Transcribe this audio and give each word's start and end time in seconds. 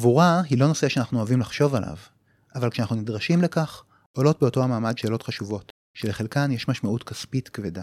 קבורה 0.00 0.42
היא 0.50 0.58
לא 0.58 0.66
נושא 0.68 0.88
שאנחנו 0.88 1.18
אוהבים 1.18 1.40
לחשוב 1.40 1.74
עליו, 1.74 1.96
אבל 2.54 2.70
כשאנחנו 2.70 2.96
נדרשים 2.96 3.42
לכך, 3.42 3.82
עולות 4.12 4.40
באותו 4.40 4.62
המעמד 4.64 4.98
שאלות 4.98 5.22
חשובות, 5.22 5.72
שלחלקן 5.94 6.50
יש 6.50 6.68
משמעות 6.68 7.02
כספית 7.02 7.48
כבדה. 7.48 7.82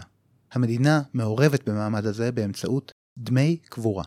המדינה 0.52 1.02
מעורבת 1.14 1.68
במעמד 1.68 2.06
הזה 2.06 2.32
באמצעות 2.32 2.92
דמי 3.18 3.56
קבורה. 3.68 4.04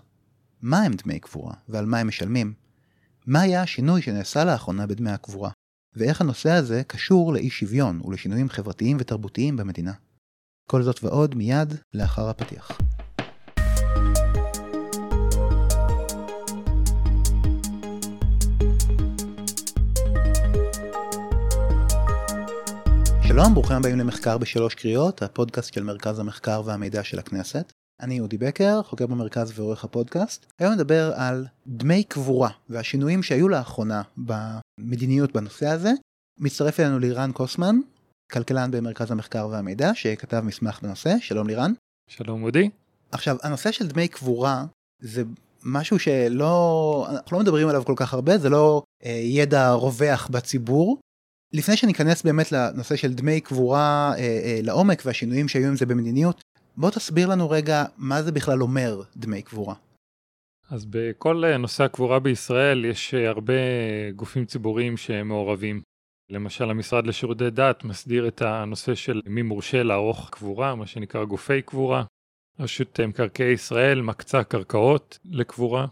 מה 0.61 0.81
הם 0.81 0.93
דמי 0.93 1.19
קבורה 1.19 1.53
ועל 1.67 1.85
מה 1.85 1.99
הם 1.99 2.07
משלמים? 2.07 2.53
מה 3.25 3.41
היה 3.41 3.61
השינוי 3.61 4.01
שנעשה 4.01 4.45
לאחרונה 4.45 4.87
בדמי 4.87 5.11
הקבורה? 5.11 5.51
ואיך 5.95 6.21
הנושא 6.21 6.51
הזה 6.51 6.81
קשור 6.87 7.33
לאי 7.33 7.49
שוויון 7.49 8.01
ולשינויים 8.05 8.49
חברתיים 8.49 8.97
ותרבותיים 8.99 9.57
במדינה. 9.57 9.93
כל 10.69 10.83
זאת 10.83 11.03
ועוד 11.03 11.35
מיד 11.35 11.73
לאחר 11.93 12.29
הפתיח. 12.29 12.88
שלום, 23.39 23.53
ברוכים 23.53 23.77
הבאים 23.77 23.99
למחקר 23.99 24.37
בשלוש 24.37 24.75
קריאות, 24.75 25.21
הפודקאסט 25.21 25.73
של 25.73 25.83
מרכז 25.83 26.19
המחקר 26.19 26.61
והמידע 26.65 27.03
של 27.03 27.19
הכנסת. 27.19 27.71
אני 28.01 28.19
אודי 28.19 28.37
בקר, 28.37 28.83
חוקר 28.83 29.07
במרכז 29.07 29.59
ועורך 29.59 29.83
הפודקאסט. 29.83 30.45
היום 30.59 30.73
נדבר 30.73 31.11
על 31.15 31.45
דמי 31.67 32.03
קבורה 32.03 32.49
והשינויים 32.69 33.23
שהיו 33.23 33.49
לאחרונה 33.49 34.01
במדיניות 34.17 35.33
בנושא 35.33 35.67
הזה. 35.67 35.91
מצטרף 36.39 36.79
אלינו 36.79 36.99
לירן 36.99 37.31
קוסמן, 37.31 37.75
כלכלן 38.31 38.71
במרכז 38.71 39.11
המחקר 39.11 39.47
והמידע, 39.51 39.91
שכתב 39.93 40.41
מסמך 40.45 40.79
בנושא. 40.81 41.15
שלום 41.21 41.47
לירן. 41.47 41.73
שלום 42.07 42.43
אודי. 42.43 42.69
עכשיו, 43.11 43.37
הנושא 43.43 43.71
של 43.71 43.87
דמי 43.87 44.07
קבורה 44.07 44.65
זה 45.01 45.23
משהו 45.63 45.99
שלא, 45.99 47.07
אנחנו 47.09 47.37
לא 47.37 47.43
מדברים 47.43 47.69
עליו 47.69 47.85
כל 47.85 47.93
כך 47.95 48.13
הרבה, 48.13 48.37
זה 48.37 48.49
לא 48.49 48.83
אה, 49.05 49.11
ידע 49.11 49.71
רווח 49.71 50.27
בציבור. 50.31 50.97
לפני 51.53 51.77
שניכנס 51.77 52.23
באמת 52.23 52.51
לנושא 52.51 52.95
של 52.95 53.13
דמי 53.13 53.41
קבורה 53.41 54.13
אה, 54.17 54.19
אה, 54.19 54.59
לעומק 54.63 55.01
והשינויים 55.05 55.47
שהיו 55.47 55.67
עם 55.67 55.75
זה 55.75 55.85
במדיניות, 55.85 56.41
בוא 56.77 56.89
תסביר 56.89 57.27
לנו 57.27 57.49
רגע 57.49 57.85
מה 57.97 58.21
זה 58.21 58.31
בכלל 58.31 58.61
אומר 58.61 59.01
דמי 59.15 59.41
קבורה. 59.41 59.75
אז 60.69 60.85
בכל 60.85 61.45
אה, 61.45 61.57
נושא 61.57 61.83
הקבורה 61.83 62.19
בישראל 62.19 62.85
יש 62.85 63.13
הרבה 63.13 63.53
גופים 64.15 64.45
ציבוריים 64.45 64.97
שמעורבים. 64.97 65.81
למשל 66.31 66.69
המשרד 66.69 67.07
לשירותי 67.07 67.49
דת 67.49 67.83
מסדיר 67.83 68.27
את 68.27 68.41
הנושא 68.41 68.95
של 68.95 69.21
מי 69.25 69.41
מורשה 69.41 69.83
לערוך 69.83 70.29
קבורה, 70.31 70.75
מה 70.75 70.87
שנקרא 70.87 71.23
גופי 71.25 71.61
קבורה. 71.61 72.03
רשות 72.59 72.99
מקרקעי 72.99 73.51
ישראל 73.51 74.01
מקצה 74.01 74.43
קרקעות 74.43 75.19
לקבורה. 75.25 75.87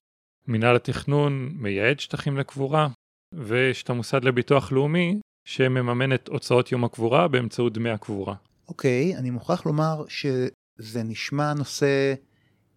מינהל 0.48 0.76
התכנון 0.76 1.50
מייעד 1.56 2.00
שטחים 2.00 2.38
לקבורה. 2.38 2.88
ויש 3.34 3.84
את 3.84 3.90
המוסד 3.90 4.24
לביטוח 4.24 4.72
לאומי 4.72 5.20
שמממן 5.48 6.14
את 6.14 6.28
הוצאות 6.28 6.72
יום 6.72 6.84
הקבורה 6.84 7.28
באמצעות 7.28 7.74
דמי 7.74 7.90
הקבורה. 7.90 8.36
אוקיי, 8.68 9.14
okay, 9.14 9.20
אני 9.20 9.30
מוכרח 9.30 9.66
לומר 9.66 10.04
שזה 10.08 11.04
נשמע 11.04 11.54
נושא 11.54 12.14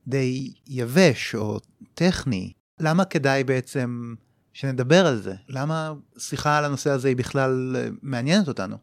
די 0.06 0.52
יבש 0.68 1.34
או 1.34 1.58
טכני. 1.94 2.52
למה 2.80 3.04
כדאי 3.04 3.44
בעצם 3.44 4.14
שנדבר 4.52 5.06
על 5.06 5.16
זה? 5.16 5.34
למה 5.48 5.92
שיחה 6.18 6.58
על 6.58 6.64
הנושא 6.64 6.90
הזה 6.90 7.08
היא 7.08 7.16
בכלל 7.16 7.76
מעניינת 8.02 8.48
אותנו? 8.48 8.76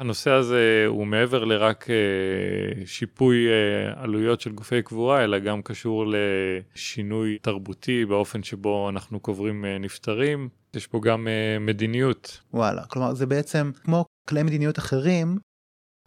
הנושא 0.00 0.30
הזה 0.30 0.84
הוא 0.86 1.06
מעבר 1.06 1.44
לרק 1.44 1.90
אה, 1.90 2.86
שיפוי 2.86 3.46
אה, 3.48 4.02
עלויות 4.02 4.40
של 4.40 4.52
גופי 4.52 4.82
קבורה, 4.82 5.24
אלא 5.24 5.38
גם 5.38 5.62
קשור 5.62 6.06
לשינוי 6.06 7.38
תרבותי 7.42 8.04
באופן 8.04 8.42
שבו 8.42 8.88
אנחנו 8.88 9.20
קוברים 9.20 9.64
אה, 9.64 9.78
נפטרים. 9.78 10.48
יש 10.76 10.86
פה 10.86 11.00
גם 11.00 11.28
מדיניות. 11.60 12.40
וואלה, 12.52 12.84
כלומר 12.84 13.14
זה 13.14 13.26
בעצם 13.26 13.70
כמו 13.84 14.04
כלי 14.28 14.42
מדיניות 14.42 14.78
אחרים, 14.78 15.38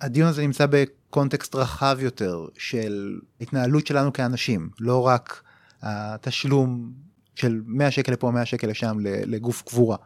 הדיון 0.02 0.28
הזה 0.28 0.42
נמצא 0.42 0.66
בקונטקסט 0.70 1.56
רחב 1.56 1.98
יותר 2.02 2.46
של 2.58 3.20
התנהלות 3.42 3.88
שלנו 3.88 4.14
כאנשים, 4.14 4.70
לא 4.80 5.08
רק 5.08 5.44
התשלום 5.82 6.94
של 7.36 7.62
100 7.66 7.92
שקל 7.92 8.12
לפה 8.12 8.32
100 8.32 8.46
שקל 8.46 8.68
לשם 8.68 8.98
לגוף 9.02 9.62
קבורה. 9.62 9.98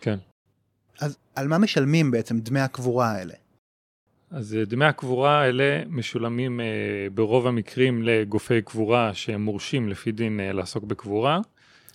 כן. 0.00 0.18
אז 1.00 1.16
על 1.34 1.48
מה 1.48 1.58
משלמים 1.58 2.10
בעצם 2.10 2.38
דמי 2.38 2.60
הקבורה 2.60 3.10
האלה? 3.10 3.34
אז 4.30 4.54
אה, 4.54 4.64
דמי 4.64 4.84
הקבורה 4.84 5.40
האלה 5.40 5.82
משולמים 5.88 6.60
אה, 6.60 6.66
ברוב 7.14 7.46
המקרים 7.46 8.02
לגופי 8.02 8.62
קבורה 8.62 9.14
שהם 9.14 9.42
מורשים 9.42 9.88
לפי 9.88 10.12
דין 10.12 10.40
אה, 10.40 10.52
לעסוק 10.52 10.84
בקבורה. 10.84 11.40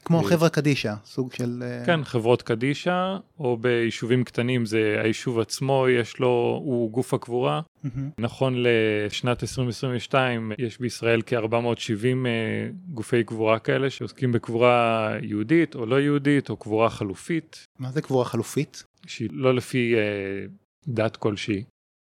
כמו 0.06 0.20
אה, 0.20 0.30
חברה 0.30 0.50
קדישא, 0.50 0.94
סוג 1.06 1.34
של... 1.34 1.64
אה, 1.66 1.86
כן, 1.86 2.04
חברות 2.04 2.42
קדישא, 2.42 3.18
או 3.40 3.58
ביישובים 3.58 4.24
קטנים 4.24 4.66
זה 4.66 4.98
היישוב 5.04 5.40
עצמו, 5.40 5.86
יש 5.90 6.20
לו, 6.20 6.62
הוא 6.64 6.92
גוף 6.92 7.14
הקבורה. 7.14 7.62
Mm-hmm. 7.62 7.88
נכון 8.18 8.56
לשנת 8.58 9.44
2022 9.44 10.52
יש 10.58 10.80
בישראל 10.80 11.22
כ-470 11.26 12.26
אה, 12.26 12.70
גופי 12.94 13.24
קבורה 13.24 13.60
כאלה 13.60 13.90
שעוסקים 13.90 14.32
בקבורה 14.32 15.10
יהודית 15.22 15.76
או 15.76 15.86
לא 15.86 16.02
יהודית, 16.02 16.50
או 16.50 16.58
קבורה 16.58 16.90
חלופית. 16.90 17.66
מה 17.80 17.92
זה 17.92 18.02
קבורה 18.02 18.26
חלופית? 18.26 18.84
שהיא 19.06 19.30
לא 19.32 19.56
לפי 19.56 19.96
אה, 19.96 20.46
דת 20.88 21.16
כלשהי. 21.18 21.64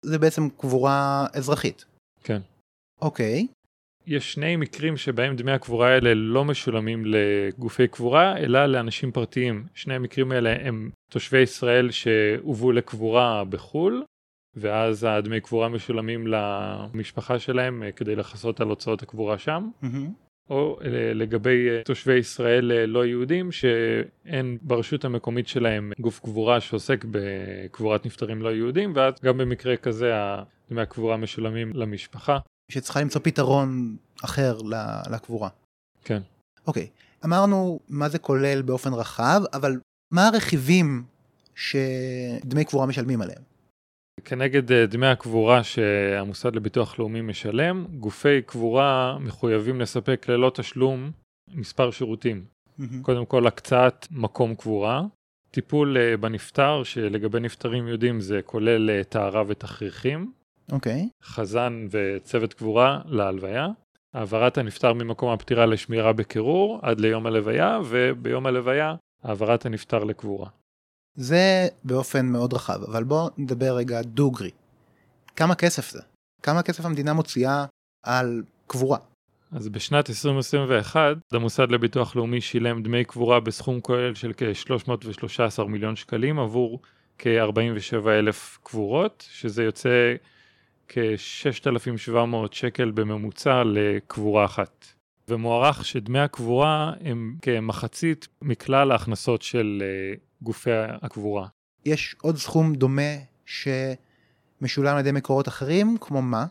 זה 0.05 0.19
בעצם 0.19 0.49
קבורה 0.49 1.25
אזרחית. 1.33 1.85
כן. 2.23 2.41
אוקיי. 3.01 3.47
יש 4.07 4.33
שני 4.33 4.55
מקרים 4.55 4.97
שבהם 4.97 5.35
דמי 5.35 5.51
הקבורה 5.51 5.87
האלה 5.87 6.13
לא 6.13 6.45
משולמים 6.45 7.03
לגופי 7.05 7.87
קבורה, 7.87 8.37
אלא 8.37 8.65
לאנשים 8.65 9.11
פרטיים. 9.11 9.65
שני 9.73 9.93
המקרים 9.93 10.31
האלה 10.31 10.55
הם 10.61 10.89
תושבי 11.09 11.39
ישראל 11.39 11.91
שהובאו 11.91 12.71
לקבורה 12.71 13.43
בחו"ל, 13.43 14.03
ואז 14.55 15.03
הדמי 15.03 15.41
קבורה 15.41 15.69
משולמים 15.69 16.27
למשפחה 16.27 17.39
שלהם 17.39 17.83
אה, 17.83 17.91
כדי 17.91 18.15
לכסות 18.15 18.61
על 18.61 18.67
הוצאות 18.67 19.03
הקבורה 19.03 19.37
שם. 19.37 19.69
Mm-hmm. 19.83 19.87
או 20.49 20.79
אה, 20.81 21.13
לגבי 21.13 21.69
אה, 21.69 21.81
תושבי 21.85 22.13
ישראל 22.13 22.85
לא 22.85 23.05
יהודים 23.05 23.51
שאין 23.51 24.57
ברשות 24.61 25.05
המקומית 25.05 25.47
שלהם 25.47 25.91
גוף 25.99 26.19
קבורה 26.19 26.61
שעוסק 26.61 27.05
בקבורת 27.11 28.05
נפטרים 28.05 28.41
לא 28.41 28.49
יהודים 28.49 28.91
ואז 28.95 29.13
גם 29.23 29.37
במקרה 29.37 29.77
כזה 29.77 30.13
דמי 30.69 30.81
הקבורה 30.81 31.17
משולמים 31.17 31.71
למשפחה. 31.73 32.37
שצריכה 32.71 33.01
למצוא 33.01 33.21
פתרון 33.23 33.95
אחר 34.23 34.57
לקבורה. 35.11 35.49
כן. 36.03 36.21
אוקיי, 36.67 36.87
אמרנו 37.25 37.79
מה 37.89 38.09
זה 38.09 38.19
כולל 38.19 38.61
באופן 38.61 38.93
רחב, 38.93 39.41
אבל 39.53 39.79
מה 40.13 40.27
הרכיבים 40.27 41.03
שדמי 41.55 42.65
קבורה 42.65 42.85
משלמים 42.85 43.21
עליהם? 43.21 43.41
כנגד 44.25 44.71
אה, 44.71 44.85
דמי 44.85 45.07
הקבורה 45.07 45.63
שהמוסד 45.63 46.55
לביטוח 46.55 46.99
לאומי 46.99 47.21
משלם, 47.21 47.85
גופי 47.99 48.41
קבורה 48.41 49.17
מחויבים 49.19 49.81
לספק 49.81 50.25
ללא 50.29 50.51
תשלום 50.55 51.11
מספר 51.53 51.91
שירותים. 51.91 52.45
Mm-hmm. 52.45 52.83
קודם 53.01 53.25
כל 53.25 53.47
הקצאת 53.47 54.07
מקום 54.11 54.55
קבורה, 54.55 55.01
טיפול 55.51 55.97
אה, 55.97 56.17
בנפטר, 56.17 56.83
שלגבי 56.83 57.39
נפטרים 57.39 57.87
יודעים 57.87 58.21
זה 58.21 58.39
כולל 58.45 58.89
אה, 58.89 59.03
טהרה 59.03 59.43
ותכריכים. 59.47 60.31
אוקיי. 60.71 61.09
Okay. 61.11 61.25
חזן 61.25 61.87
וצוות 61.91 62.53
קבורה 62.53 63.01
להלוויה. 63.05 63.67
העברת 64.13 64.57
הנפטר 64.57 64.93
ממקום 64.93 65.29
הפטירה 65.29 65.65
לשמירה 65.65 66.13
בקירור 66.13 66.79
עד 66.81 66.99
ליום 66.99 67.25
הלוויה, 67.25 67.79
וביום 67.85 68.45
הלוויה 68.45 68.95
העברת 69.23 69.65
הנפטר 69.65 70.03
לקבורה. 70.03 70.49
זה 71.15 71.67
באופן 71.83 72.25
מאוד 72.25 72.53
רחב, 72.53 72.83
אבל 72.83 73.03
בואו 73.03 73.29
נדבר 73.37 73.75
רגע 73.75 74.01
דוגרי. 74.01 74.51
כמה 75.35 75.55
כסף 75.55 75.89
זה? 75.89 76.01
כמה 76.43 76.63
כסף 76.63 76.85
המדינה 76.85 77.13
מוציאה 77.13 77.65
על 78.03 78.43
קבורה? 78.67 78.97
אז 79.51 79.69
בשנת 79.69 80.09
2021 80.09 81.17
המוסד 81.31 81.71
לביטוח 81.71 82.15
לאומי 82.15 82.41
שילם 82.41 82.83
דמי 82.83 83.05
קבורה 83.05 83.39
בסכום 83.39 83.81
כולל 83.81 84.15
של 84.15 84.31
כ-313 84.37 85.63
מיליון 85.63 85.95
שקלים 85.95 86.39
עבור 86.39 86.79
כ-47 87.17 88.09
אלף 88.09 88.57
קבורות, 88.63 89.27
שזה 89.29 89.63
יוצא 89.63 90.15
כ-6,700 90.87 92.35
שקל 92.51 92.91
בממוצע 92.91 93.63
לקבורה 93.65 94.45
אחת. 94.45 94.85
ומוערך 95.27 95.85
שדמי 95.85 96.19
הקבורה 96.19 96.93
הם 97.01 97.35
כמחצית 97.41 98.27
מכלל 98.41 98.91
ההכנסות 98.91 99.41
של 99.41 99.83
אה, 99.85 100.15
גופי 100.41 100.71
הקבורה. 101.01 101.47
יש 101.85 102.15
עוד 102.21 102.37
סכום 102.37 102.75
דומה 102.75 103.11
שמשולם 103.45 104.93
על 104.93 104.99
ידי 104.99 105.11
מקורות 105.11 105.47
אחרים, 105.47 105.97
כמו 106.01 106.21
מה? 106.21 106.45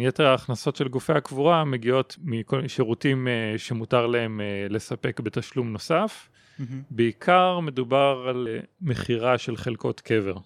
יתר 0.00 0.26
ההכנסות 0.26 0.76
של 0.76 0.88
גופי 0.88 1.12
הקבורה 1.12 1.64
מגיעות 1.64 2.16
מכל 2.22 2.68
שירותים 2.68 3.28
אה, 3.28 3.58
שמותר 3.58 4.06
להם 4.06 4.40
אה, 4.40 4.66
לספק 4.70 5.20
בתשלום 5.20 5.72
נוסף. 5.72 6.28
Mm-hmm. 6.28 6.62
בעיקר 6.90 7.60
מדובר 7.60 8.26
על 8.28 8.48
מכירה 8.80 9.38
של 9.38 9.56
חלקות 9.56 10.00
קבר. 10.00 10.36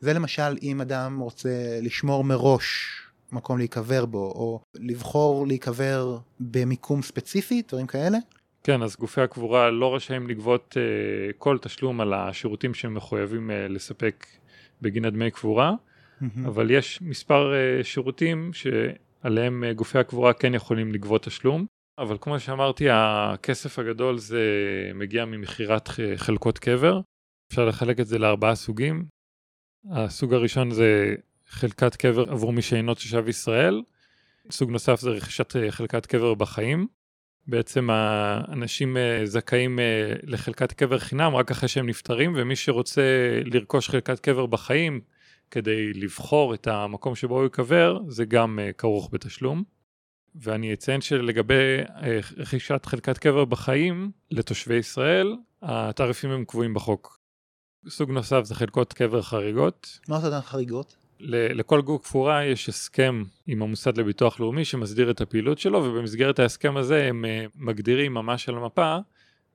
זה 0.00 0.12
למשל 0.12 0.56
אם 0.62 0.80
אדם 0.80 1.18
רוצה 1.18 1.78
לשמור 1.82 2.24
מראש 2.24 2.98
מקום 3.32 3.58
להיקבר 3.58 4.06
בו, 4.06 4.18
או 4.18 4.60
לבחור 4.74 5.46
להיקבר 5.46 6.18
במיקום 6.40 7.02
ספציפי, 7.02 7.62
דברים 7.68 7.86
כאלה? 7.86 8.18
כן, 8.64 8.82
אז 8.82 8.96
גופי 8.96 9.20
הקבורה 9.20 9.70
לא 9.70 9.94
רשאים 9.94 10.28
לגבות 10.28 10.76
uh, 10.76 11.32
כל 11.38 11.58
תשלום 11.58 12.00
על 12.00 12.14
השירותים 12.14 12.74
שהם 12.74 12.94
מחויבים 12.94 13.50
uh, 13.50 13.72
לספק 13.72 14.26
בגין 14.82 15.04
הדמי 15.04 15.30
קבורה, 15.30 15.72
אבל 16.46 16.70
יש 16.70 17.02
מספר 17.02 17.52
uh, 17.52 17.84
שירותים 17.84 18.50
שעליהם 18.52 19.64
uh, 19.64 19.74
גופי 19.74 19.98
הקבורה 19.98 20.32
כן 20.32 20.54
יכולים 20.54 20.92
לגבות 20.92 21.22
תשלום, 21.22 21.66
אבל 21.98 22.16
כמו 22.20 22.40
שאמרתי, 22.40 22.86
הכסף 22.90 23.78
הגדול 23.78 24.18
זה 24.18 24.42
מגיע 24.94 25.24
ממכירת 25.24 25.88
חלקות 26.16 26.58
קבר. 26.58 27.00
אפשר 27.52 27.64
לחלק 27.64 28.00
את 28.00 28.06
זה 28.06 28.18
לארבעה 28.18 28.54
סוגים. 28.54 29.17
הסוג 29.90 30.34
הראשון 30.34 30.70
זה 30.70 31.14
חלקת 31.48 31.96
קבר 31.96 32.30
עבור 32.30 32.52
מי 32.52 32.62
שאינו 32.62 32.94
תושב 32.94 33.28
ישראל. 33.28 33.82
סוג 34.50 34.70
נוסף 34.70 35.00
זה 35.00 35.10
רכישת 35.10 35.56
חלקת 35.70 36.06
קבר 36.06 36.34
בחיים. 36.34 36.86
בעצם 37.48 37.90
האנשים 37.90 38.96
אה, 38.96 39.20
זכאים 39.24 39.78
אה, 39.78 40.12
לחלקת 40.22 40.72
קבר 40.72 40.98
חינם 40.98 41.36
רק 41.36 41.50
אחרי 41.50 41.68
שהם 41.68 41.88
נפטרים, 41.88 42.32
ומי 42.36 42.56
שרוצה 42.56 43.02
לרכוש 43.44 43.88
חלקת 43.88 44.20
קבר 44.20 44.46
בחיים 44.46 45.00
כדי 45.50 45.92
לבחור 45.92 46.54
את 46.54 46.66
המקום 46.66 47.14
שבו 47.14 47.38
הוא 47.38 47.46
יקבר, 47.46 47.98
זה 48.08 48.24
גם 48.24 48.58
אה, 48.58 48.72
כרוך 48.72 49.08
בתשלום. 49.12 49.62
ואני 50.34 50.72
אציין 50.72 51.00
שלגבי 51.00 51.78
רכישת 52.36 52.86
חלקת 52.86 53.18
קבר 53.18 53.44
בחיים 53.44 54.10
לתושבי 54.30 54.74
ישראל, 54.74 55.36
התעריפים 55.62 56.30
הם 56.30 56.44
קבועים 56.44 56.74
בחוק. 56.74 57.17
סוג 57.88 58.10
נוסף 58.10 58.44
זה 58.44 58.54
חלקות 58.54 58.92
קבר 58.92 59.22
חריגות. 59.22 59.98
מה 60.08 60.20
זאת 60.20 60.44
חריגות? 60.44 60.96
לכל 61.20 61.80
גוף 61.82 62.08
קבורה 62.08 62.44
יש 62.44 62.68
הסכם 62.68 63.22
עם 63.46 63.62
המוסד 63.62 63.98
לביטוח 63.98 64.40
לאומי 64.40 64.64
שמסדיר 64.64 65.10
את 65.10 65.20
הפעילות 65.20 65.58
שלו 65.58 65.84
ובמסגרת 65.84 66.38
ההסכם 66.38 66.76
הזה 66.76 67.04
הם 67.04 67.24
אה, 67.24 67.44
מגדירים 67.54 68.14
ממש 68.14 68.48
על 68.48 68.56
המפה 68.56 68.96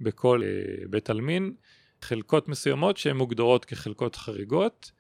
בכל 0.02 0.42
אה, 0.44 0.86
בית 0.90 1.10
עלמין 1.10 1.54
חלקות 2.02 2.48
מסוימות 2.48 2.98
שהן 2.98 3.18
מוגדרות 3.18 3.66
כחלקות 3.66 4.16
חריגות 4.16 4.92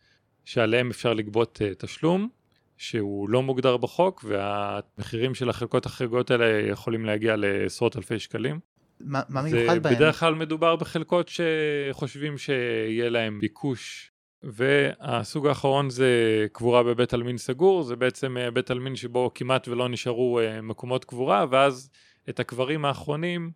שעליהן 0.45 0.89
אפשר 0.89 1.13
לגבות 1.13 1.61
אה, 1.61 1.75
תשלום 1.77 2.29
שהוא 2.77 3.29
לא 3.29 3.43
מוגדר 3.43 3.77
בחוק 3.77 4.25
והמחירים 4.27 5.35
של 5.35 5.49
החלקות 5.49 5.85
החריגות 5.85 6.31
האלה 6.31 6.69
יכולים 6.69 7.05
להגיע 7.05 7.35
לעשרות 7.35 7.97
אלפי 7.97 8.19
שקלים. 8.19 8.72
מה, 9.03 9.21
מה 9.29 9.41
מיוחד 9.41 9.83
בהם? 9.83 9.95
בדרך 9.95 10.19
כלל 10.19 10.35
מדובר 10.35 10.75
בחלקות 10.75 11.29
שחושבים 11.29 12.38
שיהיה 12.38 13.09
להם 13.09 13.39
ביקוש 13.39 14.11
והסוג 14.44 15.47
האחרון 15.47 15.89
זה 15.89 16.07
קבורה 16.51 16.83
בבית 16.83 17.13
עלמין 17.13 17.38
סגור, 17.38 17.83
זה 17.83 17.95
בעצם 17.95 18.38
אה, 18.38 18.51
בית 18.51 18.71
עלמין 18.71 18.95
שבו 18.95 19.31
כמעט 19.35 19.67
ולא 19.67 19.89
נשארו 19.89 20.39
אה, 20.39 20.61
מקומות 20.61 21.05
קבורה, 21.05 21.45
ואז 21.51 21.89
את 22.29 22.39
הקברים 22.39 22.85
האחרונים 22.85 23.51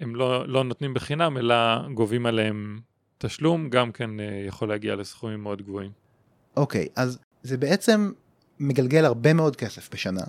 הם 0.00 0.16
לא, 0.16 0.48
לא 0.48 0.64
נותנים 0.64 0.94
בחינם, 0.94 1.38
אלא 1.38 1.56
גובים 1.94 2.26
עליהם 2.26 2.80
תשלום, 3.18 3.70
גם 3.70 3.92
כן 3.92 4.20
אה, 4.20 4.44
יכול 4.46 4.68
להגיע 4.68 4.96
לסכומים 4.96 5.42
מאוד 5.42 5.62
גבוהים. 5.62 5.90
אוקיי, 6.56 6.84
okay, 6.84 6.92
אז 6.96 7.18
זה 7.42 7.56
בעצם 7.56 8.12
מגלגל 8.58 9.04
הרבה 9.04 9.32
מאוד 9.32 9.56
כסף 9.56 9.88
בשנה. 9.92 10.24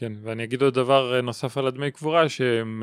כן, 0.00 0.12
ואני 0.22 0.44
אגיד 0.44 0.62
עוד 0.62 0.74
דבר 0.74 1.20
נוסף 1.20 1.58
על 1.58 1.66
הדמי 1.66 1.90
קבורה, 1.90 2.28
שהם 2.28 2.82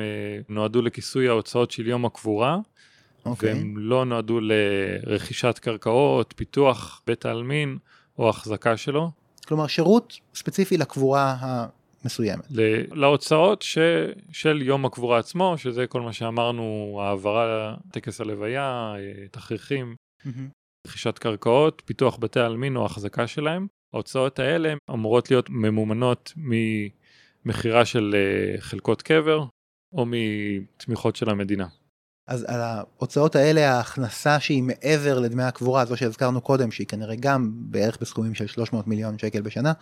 נועדו 0.49 0.81
לכיסוי 0.81 1.27
ההוצאות 1.27 1.71
של 1.71 1.87
יום 1.87 2.05
הקבורה. 2.05 2.57
okay. 2.57 3.29
אוקיי. 3.29 3.53
והם 3.53 3.77
לא 3.77 4.05
נועדו 4.05 4.39
לרכישת 4.41 5.59
קרקעות, 5.59 6.33
פיתוח 6.37 7.01
בית 7.07 7.25
העלמין 7.25 7.77
או 8.17 8.29
החזקה 8.29 8.77
שלו. 8.77 9.11
כלומר 9.47 9.67
שירות 9.67 10.19
ספציפי 10.35 10.77
לקבורה 10.77 11.35
המסוימת. 11.39 12.45
להוצאות 12.91 13.61
ש... 13.61 13.77
של 14.31 14.61
יום 14.61 14.85
הקבורה 14.85 15.19
עצמו, 15.19 15.57
שזה 15.57 15.87
כל 15.87 16.01
מה 16.01 16.13
שאמרנו, 16.13 16.97
העברה, 17.03 17.75
טקס 17.91 18.21
הלוויה, 18.21 18.93
תכריכים, 19.31 19.95
mm-hmm. 20.21 20.29
רכישת 20.87 21.17
קרקעות, 21.17 21.81
פיתוח 21.85 22.17
בתי 22.19 22.39
העלמין 22.39 22.75
או 22.75 22.85
החזקה 22.85 23.27
שלהם. 23.27 23.67
ההוצאות 23.93 24.39
האלה 24.39 24.73
אמורות 24.91 25.31
להיות 25.31 25.49
ממומנות 25.49 26.33
ממכירה 27.45 27.85
של 27.85 28.15
אה, 28.15 28.61
חלקות 28.61 29.01
קבר 29.01 29.45
או 29.93 30.05
מתמיכות 30.05 31.15
של 31.15 31.29
המדינה. 31.29 31.67
אז 32.27 32.43
על 32.43 32.61
ההוצאות 32.61 33.35
האלה 33.35 33.71
ההכנסה 33.71 34.39
שהיא 34.39 34.63
מעבר 34.63 35.19
לדמי 35.19 35.43
הקבורה, 35.43 35.85
זו 35.85 35.97
שהזכרנו 35.97 36.41
קודם, 36.41 36.71
שהיא 36.71 36.87
כנראה 36.87 37.15
גם 37.15 37.51
בערך 37.55 37.97
בסכומים 38.01 38.35
של 38.35 38.47
300 38.47 38.87
מיליון 38.87 39.17
שקל 39.17 39.41
בשנה, 39.41 39.73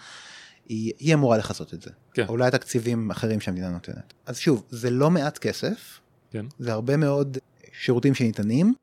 היא, 0.66 0.94
היא 1.00 1.14
אמורה 1.14 1.38
לכסות 1.38 1.74
את 1.74 1.82
זה. 1.82 1.90
כן. 2.14 2.26
אולי 2.28 2.52
תקציבים 2.52 3.12
אחרים 3.12 3.40
שהמדינה 3.40 3.70
נותנת. 3.70 4.14
אז 4.26 4.38
שוב, 4.38 4.64
זה 4.70 4.90
לא 4.90 5.12
מעט 5.12 5.38
כסף, 5.38 6.00
כן. 6.32 6.46
זה 6.60 6.74
הרבה 6.74 6.98
מאוד 6.98 7.38
שירותים 7.74 8.14
שניתנים. 8.14 8.74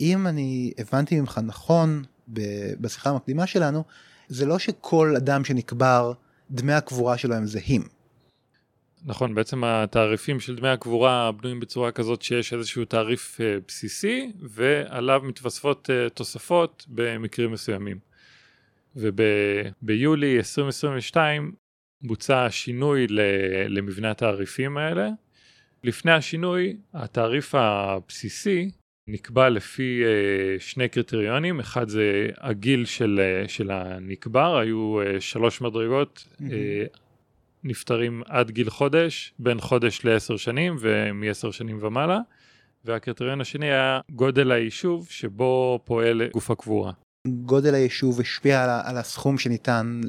אם 0.00 0.26
אני 0.26 0.72
הבנתי 0.78 1.20
ממך 1.20 1.40
נכון 1.44 2.04
בשיחה 2.80 3.10
המקדימה 3.10 3.46
שלנו, 3.46 3.84
זה 4.28 4.46
לא 4.46 4.58
שכל 4.58 5.14
אדם 5.16 5.44
שנקבר, 5.44 6.12
דמי 6.50 6.72
הקבורה 6.72 7.18
שלו 7.18 7.34
הם 7.34 7.46
זהים. 7.46 7.82
נכון, 9.04 9.34
בעצם 9.34 9.64
התעריפים 9.64 10.40
של 10.40 10.56
דמי 10.56 10.68
הקבורה 10.68 11.32
בנויים 11.32 11.60
בצורה 11.60 11.92
כזאת 11.92 12.22
שיש 12.22 12.52
איזשהו 12.52 12.84
תעריף 12.84 13.40
uh, 13.40 13.64
בסיסי 13.68 14.32
ועליו 14.40 15.22
מתווספות 15.24 15.90
uh, 15.90 16.10
תוספות 16.10 16.86
במקרים 16.88 17.52
מסוימים. 17.52 17.98
וביולי 18.96 20.36
2022 20.36 21.52
בוצע 22.02 22.46
שינוי 22.50 23.06
למבנה 23.68 24.10
התעריפים 24.10 24.76
האלה. 24.76 25.08
לפני 25.84 26.12
השינוי 26.12 26.76
התעריף 26.94 27.54
הבסיסי 27.54 28.70
נקבע 29.08 29.48
לפי 29.48 30.02
uh, 30.04 30.62
שני 30.62 30.88
קריטריונים, 30.88 31.60
אחד 31.60 31.88
זה 31.88 32.28
הגיל 32.38 32.84
של, 32.84 33.20
של 33.46 33.70
הנקבר, 33.70 34.56
היו 34.56 34.98
שלוש 35.20 35.60
מדרגות, 35.60 36.24
mm-hmm. 36.32 37.01
נפטרים 37.64 38.22
עד 38.28 38.50
גיל 38.50 38.70
חודש, 38.70 39.34
בין 39.38 39.60
חודש 39.60 40.04
לעשר 40.04 40.36
שנים 40.36 40.76
ומעשר 40.80 41.50
שנים 41.50 41.78
ומעלה, 41.80 42.18
והקריטריון 42.84 43.40
השני 43.40 43.66
היה 43.66 44.00
גודל 44.10 44.52
היישוב 44.52 45.06
שבו 45.10 45.80
פועל 45.84 46.22
גוף 46.32 46.50
הקבורה. 46.50 46.92
גודל 47.28 47.74
היישוב 47.74 48.20
השפיע 48.20 48.64
על, 48.64 48.70
על 48.84 48.96
הסכום 48.96 49.38
שניתן 49.38 50.00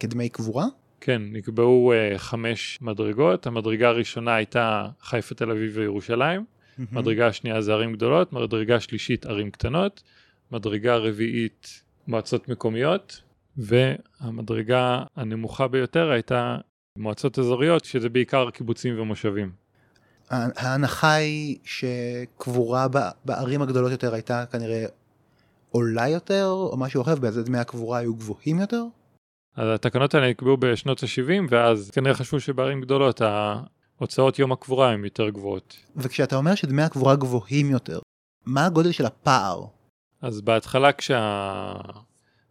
כדמי 0.00 0.28
קבורה? 0.28 0.64
כן, 1.00 1.22
נקבעו 1.32 1.92
uh, 1.92 2.18
חמש 2.18 2.78
מדרגות, 2.82 3.46
המדרגה 3.46 3.88
הראשונה 3.88 4.34
הייתה 4.34 4.88
חיפה, 5.02 5.34
תל 5.34 5.50
אביב 5.50 5.72
וירושלים, 5.74 6.40
mm-hmm. 6.40 6.82
מדרגה 6.92 7.26
השנייה 7.26 7.60
זה 7.60 7.72
ערים 7.72 7.92
גדולות, 7.92 8.32
מדרגה 8.32 8.80
שלישית 8.80 9.26
ערים 9.26 9.50
קטנות, 9.50 10.02
מדרגה 10.52 10.96
רביעית 10.96 11.82
מועצות 12.08 12.48
מקומיות, 12.48 13.22
והמדרגה 13.56 15.02
הנמוכה 15.16 15.68
ביותר 15.68 16.10
הייתה 16.10 16.56
מועצות 17.00 17.38
אזוריות 17.38 17.84
שזה 17.84 18.08
בעיקר 18.08 18.50
קיבוצים 18.50 19.00
ומושבים. 19.00 19.52
ההנחה 20.30 21.12
היא 21.12 21.58
שקבורה 21.64 22.86
בערים 23.24 23.62
הגדולות 23.62 23.92
יותר 23.92 24.14
הייתה 24.14 24.44
כנראה 24.46 24.84
עולה 25.70 26.08
יותר 26.08 26.46
או 26.46 26.76
משהו 26.78 27.02
אחר 27.02 27.14
ואז 27.20 27.38
דמי 27.38 27.58
הקבורה 27.58 27.98
היו 27.98 28.14
גבוהים 28.14 28.60
יותר? 28.60 28.82
אז 29.56 29.68
התקנות 29.74 30.14
האלה 30.14 30.30
נקבעו 30.30 30.56
בשנות 30.56 31.02
ה-70 31.02 31.46
ואז 31.50 31.90
כנראה 31.90 32.14
חשבו 32.14 32.40
שבערים 32.40 32.80
גדולות 32.80 33.20
ההוצאות 33.20 34.38
יום 34.38 34.52
הקבורה 34.52 34.90
הן 34.90 35.04
יותר 35.04 35.28
גבוהות. 35.28 35.76
וכשאתה 35.96 36.36
אומר 36.36 36.54
שדמי 36.54 36.82
הקבורה 36.82 37.16
גבוהים 37.16 37.70
יותר, 37.70 37.98
מה 38.46 38.66
הגודל 38.66 38.92
של 38.92 39.06
הפער? 39.06 39.64
אז 40.22 40.40
בהתחלה 40.40 40.92
כשה... 40.92 41.74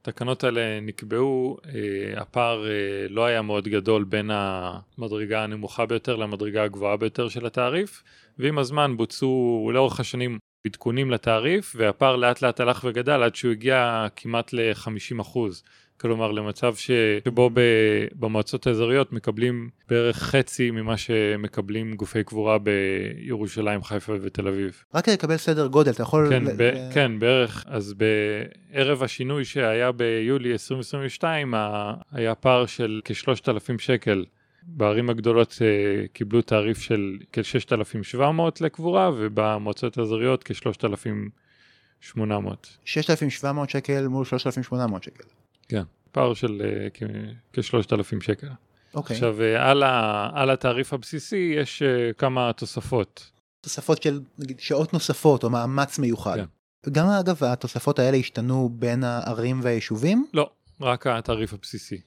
התקנות 0.10 0.44
האלה 0.44 0.80
נקבעו, 0.82 1.58
אה, 1.66 2.22
הפער 2.22 2.68
אה, 2.68 2.72
לא 3.10 3.26
היה 3.26 3.42
מאוד 3.42 3.68
גדול 3.68 4.04
בין 4.04 4.32
המדרגה 4.34 5.44
הנמוכה 5.44 5.86
ביותר 5.86 6.16
למדרגה 6.16 6.64
הגבוהה 6.64 6.98
ביותר 6.98 7.30
של 7.30 7.46
התעריף, 7.46 8.04
ועם 8.38 8.58
הזמן 8.58 8.98
בוצעו 8.98 9.72
לאורך 9.74 10.00
השנים 10.00 10.40
עדכונים 10.68 11.12
לתעריף, 11.12 11.76
והפער 11.78 12.16
לאט 12.16 12.42
לאט 12.42 12.60
הלך 12.60 12.86
וגדל 12.88 13.24
עד 13.24 13.36
שהוא 13.36 13.52
הגיע 13.52 14.08
כמעט 14.16 14.54
ל-50 14.54 15.22
אחוז. 15.22 15.64
כלומר 16.02 16.32
למצב 16.32 16.76
שבו 16.76 17.50
במועצות 18.20 18.68
האזוריות 18.68 19.14
מקבלים 19.14 19.70
בערך 19.90 20.18
חצי 20.18 20.72
ממה 20.72 20.98
שמקבלים 20.98 21.94
גופי 21.94 22.24
קבורה 22.24 22.58
בירושלים, 22.58 23.84
חיפה 23.84 24.14
ותל 24.22 24.48
אביב. 24.48 24.84
רק 24.94 25.06
כדי 25.06 25.14
לקבל 25.14 25.38
סדר 25.38 25.68
גודל, 25.68 25.92
אתה 25.92 26.04
יכול... 26.04 26.30
כן, 26.30 26.44
ב- 26.58 26.90
כן 26.94 27.20
בערך. 27.20 27.66
אז 27.68 27.94
בערב 27.94 29.04
השינוי 29.04 29.46
שהיה 29.46 29.92
ביולי 29.92 30.52
2022 30.52 31.54
היה 32.12 32.36
פער 32.36 32.66
של 32.66 33.02
כ-3,000 33.06 33.78
שקל. 33.78 34.26
בערים 34.64 35.10
הגדולות 35.10 35.52
uh, 35.52 36.08
קיבלו 36.14 36.42
תעריף 36.42 36.82
של 36.82 37.18
כ-6,700 37.34 38.22
לקבורה 38.62 39.12
ובמועצות 39.18 39.98
האזוריות 39.98 40.44
כ-3,800. 40.44 42.18
6,700 42.86 43.70
שקל 43.70 44.08
מול 44.08 44.26
3,800 44.26 45.04
שקל. 45.04 45.24
כן, 45.70 45.84
פער 46.12 46.34
של 46.34 46.62
uh, 46.62 47.06
כ-3,000 47.54 48.24
שקל. 48.24 48.48
אוקיי. 48.94 49.16
עכשיו, 49.16 49.38
uh, 49.40 49.62
על, 49.62 49.84
ה- 49.84 50.30
על 50.34 50.50
התעריף 50.50 50.94
הבסיסי 50.94 51.54
יש 51.58 51.82
uh, 51.82 52.14
כמה 52.14 52.54
תוספות. 52.54 53.32
תוספות 53.62 54.04
של 54.04 54.22
נגיד 54.40 54.60
שעות 54.60 54.94
נוספות 54.94 55.44
או 55.44 55.50
מאמץ 55.50 56.00
מיוחד. 56.00 56.36
כן. 56.38 56.46
וגם 56.86 57.06
אגב 57.08 57.44
התוספות 57.44 58.00
האלה 58.00 58.18
השתנו 58.18 58.70
בין 58.70 59.04
הערים 59.04 59.60
והיישובים? 59.64 60.28
לא, 60.34 60.50
רק 60.82 61.08
התעריף 61.08 61.54
הבסיסי. 61.54 62.02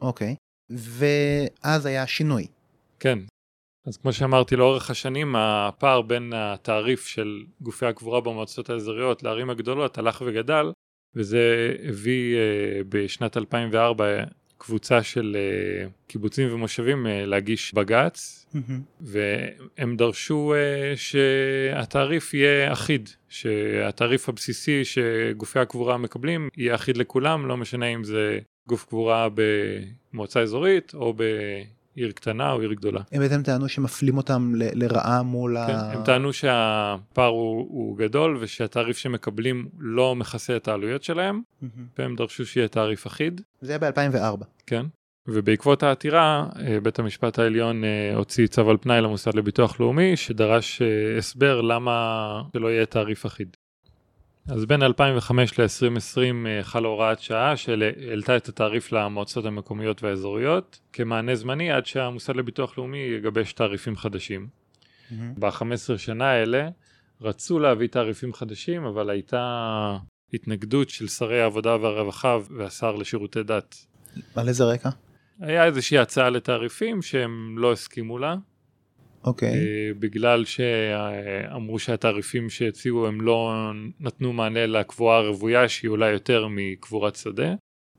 אוקיי. 0.00 0.34
ואז 0.70 1.86
היה 1.86 2.06
שינוי. 2.06 2.46
כן. 3.00 3.18
אז 3.86 3.96
כמו 3.96 4.12
שאמרתי, 4.12 4.56
לאורך 4.56 4.90
השנים 4.90 5.36
הפער 5.36 6.02
בין 6.02 6.32
התעריף 6.36 7.06
של 7.06 7.44
גופי 7.60 7.86
הקבורה 7.86 8.20
במועצות 8.20 8.70
האזוריות 8.70 9.22
לערים 9.22 9.50
הגדולות 9.50 9.98
הלך 9.98 10.22
וגדל, 10.26 10.72
וזה 11.16 11.74
הביא 11.88 12.36
uh, 12.36 12.84
בשנת 12.88 13.36
2004 13.36 14.04
קבוצה 14.58 15.02
של 15.02 15.36
uh, 15.36 15.90
קיבוצים 16.06 16.54
ומושבים 16.54 17.06
uh, 17.06 17.08
להגיש 17.26 17.74
בג"ץ, 17.74 18.46
והם 19.00 19.96
דרשו 19.96 20.54
שהתעריף 20.96 22.34
יהיה 22.34 22.72
אחיד, 22.72 23.08
שהתעריף 23.28 24.28
הבסיסי 24.28 24.84
שגופי 24.84 25.58
הקבורה 25.58 25.98
מקבלים 25.98 26.48
יהיה 26.56 26.74
אחיד 26.74 26.96
לכולם, 26.96 27.46
לא 27.46 27.56
משנה 27.56 27.86
אם 27.86 28.04
זה 28.04 28.38
גוף 28.68 28.84
קבורה 28.84 29.28
במועצה 29.34 30.40
אזורית 30.40 30.94
או 30.94 31.14
בעיר 31.98 32.10
קטנה 32.10 32.52
או 32.52 32.60
עיר 32.60 32.72
גדולה. 32.72 33.00
הם 33.12 33.20
בעצם 33.20 33.42
טענו 33.42 33.68
שמפלים 33.68 34.16
אותם 34.16 34.52
ל- 34.54 34.84
לרעה 34.84 35.22
מול 35.22 35.56
כן, 35.66 35.74
ה... 35.74 35.92
הם 35.92 36.04
טענו 36.04 36.32
שהפער 36.32 37.26
הוא, 37.26 37.66
הוא 37.70 37.98
גדול 37.98 38.36
ושהתעריף 38.40 38.96
שמקבלים 38.96 39.68
לא 39.78 40.16
מכסה 40.16 40.56
את 40.56 40.68
העלויות 40.68 41.02
שלהם, 41.02 41.40
מהמם. 41.62 41.86
והם 41.98 42.16
דרשו 42.16 42.46
שיהיה 42.46 42.68
תעריף 42.68 43.06
אחיד, 43.06 43.40
זה 43.60 43.72
היה 43.72 43.78
ב-2004. 43.78 44.44
כן. 44.66 44.86
ובעקבות 45.28 45.82
העתירה, 45.82 46.46
אה, 46.60 46.80
בית 46.82 46.98
המשפט 46.98 47.38
העליון 47.38 47.84
אה, 47.84 48.14
הוציא 48.16 48.46
צו 48.46 48.70
על 48.70 48.76
פנאי 48.76 49.00
למוסד 49.00 49.34
לביטוח 49.34 49.80
לאומי, 49.80 50.16
שדרש 50.16 50.82
אה, 50.82 51.18
הסבר 51.18 51.60
למה 51.60 52.42
שלא 52.52 52.68
יהיה 52.68 52.86
תעריף 52.86 53.26
אחיד. 53.26 53.56
אז 54.48 54.66
בין 54.66 54.82
2005 54.82 55.60
ל-2020 55.60 56.62
חלה 56.62 56.88
הוראת 56.88 57.20
שעה 57.20 57.56
שהעלתה 57.56 58.36
את 58.36 58.48
התעריף 58.48 58.92
למועצות 58.92 59.44
המקומיות 59.44 60.02
והאזוריות 60.02 60.80
כמענה 60.92 61.34
זמני 61.34 61.72
עד 61.72 61.86
שהמוסד 61.86 62.36
לביטוח 62.36 62.78
לאומי 62.78 62.98
יגבש 62.98 63.52
תעריפים 63.52 63.96
חדשים. 63.96 64.48
מהמם. 65.10 65.34
ב-15 65.38 65.98
שנה 65.98 66.30
האלה 66.30 66.68
רצו 67.20 67.58
להביא 67.58 67.88
תעריפים 67.88 68.32
חדשים, 68.32 68.84
אבל 68.84 69.10
הייתה 69.10 69.98
התנגדות 70.34 70.90
של 70.90 71.08
שרי 71.08 71.40
העבודה 71.40 71.76
והרווחה 71.76 72.38
והשר 72.56 72.92
לשירותי 72.92 73.42
דת. 73.42 73.76
על 74.34 74.48
איזה 74.48 74.64
רקע? 74.64 74.90
היה 75.40 75.64
איזושהי 75.64 75.98
הצעה 75.98 76.30
לתעריפים 76.30 77.02
שהם 77.02 77.58
לא 77.58 77.72
הסכימו 77.72 78.18
לה, 78.18 78.36
אוקיי. 79.24 79.48
אה, 79.48 79.90
בגלל 79.98 80.44
שאמרו 80.44 81.78
שהתעריפים 81.78 82.50
שהציעו 82.50 83.06
הם 83.06 83.20
לא 83.20 83.52
נתנו 84.00 84.32
מענה 84.32 84.66
לקבורה 84.66 85.18
הרוויה 85.18 85.68
שהיא 85.68 85.88
אולי 85.88 86.10
יותר 86.10 86.46
מקבורת 86.50 87.16
שדה. 87.16 87.54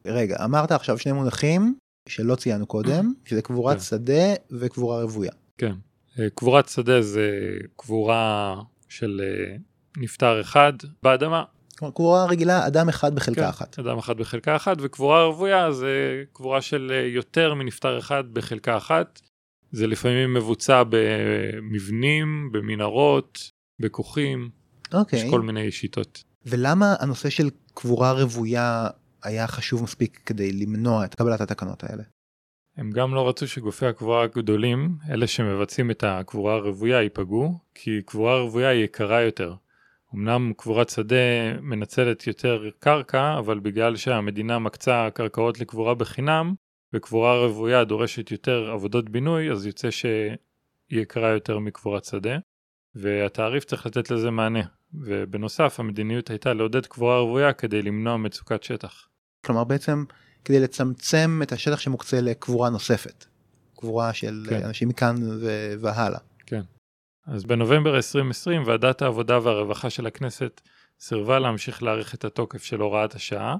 רגע, 0.05 0.37
אמרת 0.45 0.71
עכשיו 0.71 0.97
שני 0.97 1.11
מונחים 1.11 1.75
שלא 2.09 2.35
ציינו 2.35 2.65
קודם, 2.65 3.13
שזה 3.27 3.41
קבורת 3.41 3.77
כן. 3.77 3.83
שדה 3.83 4.33
וקבורה 4.51 5.03
רוויה. 5.03 5.31
כן. 5.57 5.73
אה, 6.19 6.29
קבורת 6.35 6.69
שדה 6.69 7.01
זה 7.01 7.57
קבורה 7.75 8.55
של 8.89 9.21
אה, 9.23 9.55
נפטר 9.97 10.41
אחד 10.41 10.73
באדמה. 11.03 11.43
קבורה 11.95 12.25
רגילה, 12.25 12.67
אדם 12.67 12.89
אחד 12.89 13.15
בחלקה 13.15 13.41
כן, 13.41 13.47
אחת. 13.47 13.79
אדם 13.79 13.97
אחד 13.97 14.17
בחלקה 14.17 14.55
אחת, 14.55 14.77
וקבורה 14.79 15.25
רוויה 15.25 15.71
זה 15.71 16.23
קבורה 16.33 16.61
של 16.61 16.91
יותר 17.05 17.53
מנפטר 17.53 17.99
אחד 17.99 18.23
בחלקה 18.33 18.77
אחת. 18.77 19.21
זה 19.71 19.87
לפעמים 19.87 20.33
מבוצע 20.33 20.83
במבנים, 20.89 22.49
במנהרות, 22.51 23.51
בכוכים, 23.79 24.49
אוקיי. 24.93 25.19
יש 25.19 25.29
כל 25.29 25.41
מיני 25.41 25.71
שיטות. 25.71 26.23
ולמה 26.45 26.95
הנושא 26.99 27.29
של 27.29 27.49
קבורה 27.73 28.11
רוויה 28.11 28.87
היה 29.23 29.47
חשוב 29.47 29.83
מספיק 29.83 30.21
כדי 30.25 30.51
למנוע 30.51 31.05
את 31.05 31.15
קבלת 31.15 31.41
התקנות 31.41 31.83
האלה? 31.83 32.03
הם 32.77 32.91
גם 32.91 33.13
לא 33.13 33.29
רצו 33.29 33.47
שגופי 33.47 33.85
הקבורה 33.85 34.23
הגדולים, 34.23 34.95
אלה 35.09 35.27
שמבצעים 35.27 35.91
את 35.91 36.03
הקבורה 36.03 36.53
הרוויה, 36.53 37.01
ייפגעו, 37.01 37.57
כי 37.75 38.01
קבורה 38.05 38.41
רוויה 38.41 38.69
היא 38.69 38.83
יקרה 38.83 39.21
יותר. 39.21 39.53
אמנם 40.15 40.53
קבורת 40.57 40.89
שדה 40.89 41.15
מנצלת 41.61 42.27
יותר 42.27 42.69
קרקע, 42.79 43.37
אבל 43.39 43.59
בגלל 43.59 43.95
שהמדינה 43.95 44.59
מקצה 44.59 45.09
קרקעות 45.13 45.59
לקבורה 45.59 45.95
בחינם, 45.95 46.53
וקבורה 46.93 47.45
רוויה 47.45 47.83
דורשת 47.83 48.31
יותר 48.31 48.71
עבודות 48.71 49.09
בינוי, 49.09 49.51
אז 49.51 49.65
יוצא 49.65 49.91
שהיא 49.91 50.31
יקרה 50.91 51.29
יותר 51.29 51.59
מקבורת 51.59 52.05
שדה, 52.05 52.37
והתעריף 52.95 53.63
צריך 53.63 53.85
לתת 53.85 54.11
לזה 54.11 54.31
מענה. 54.31 54.63
ובנוסף, 54.93 55.79
המדיניות 55.79 56.29
הייתה 56.29 56.53
לעודד 56.53 56.85
קבורה 56.85 57.19
רוויה 57.19 57.53
כדי 57.53 57.81
למנוע 57.81 58.17
מצוקת 58.17 58.63
שטח. 58.63 59.07
כלומר 59.45 59.63
בעצם 59.63 60.03
כדי 60.45 60.59
לצמצם 60.59 61.39
את 61.43 61.51
השטח 61.51 61.79
שמוקצה 61.79 62.21
לקבורה 62.21 62.69
נוספת. 62.69 63.25
קבורה 63.75 64.13
של 64.13 64.45
כן. 64.49 64.63
אנשים 64.65 64.89
מכאן 64.89 65.15
ו- 65.41 65.73
והלאה. 65.79 66.19
אז 67.29 67.43
בנובמבר 67.43 67.95
2020 67.95 68.63
ועדת 68.65 69.01
העבודה 69.01 69.39
והרווחה 69.43 69.89
של 69.89 70.07
הכנסת 70.07 70.61
סירבה 70.99 71.39
להמשיך 71.39 71.83
להאריך 71.83 72.15
את 72.15 72.25
התוקף 72.25 72.63
של 72.63 72.79
הוראת 72.79 73.15
השעה 73.15 73.55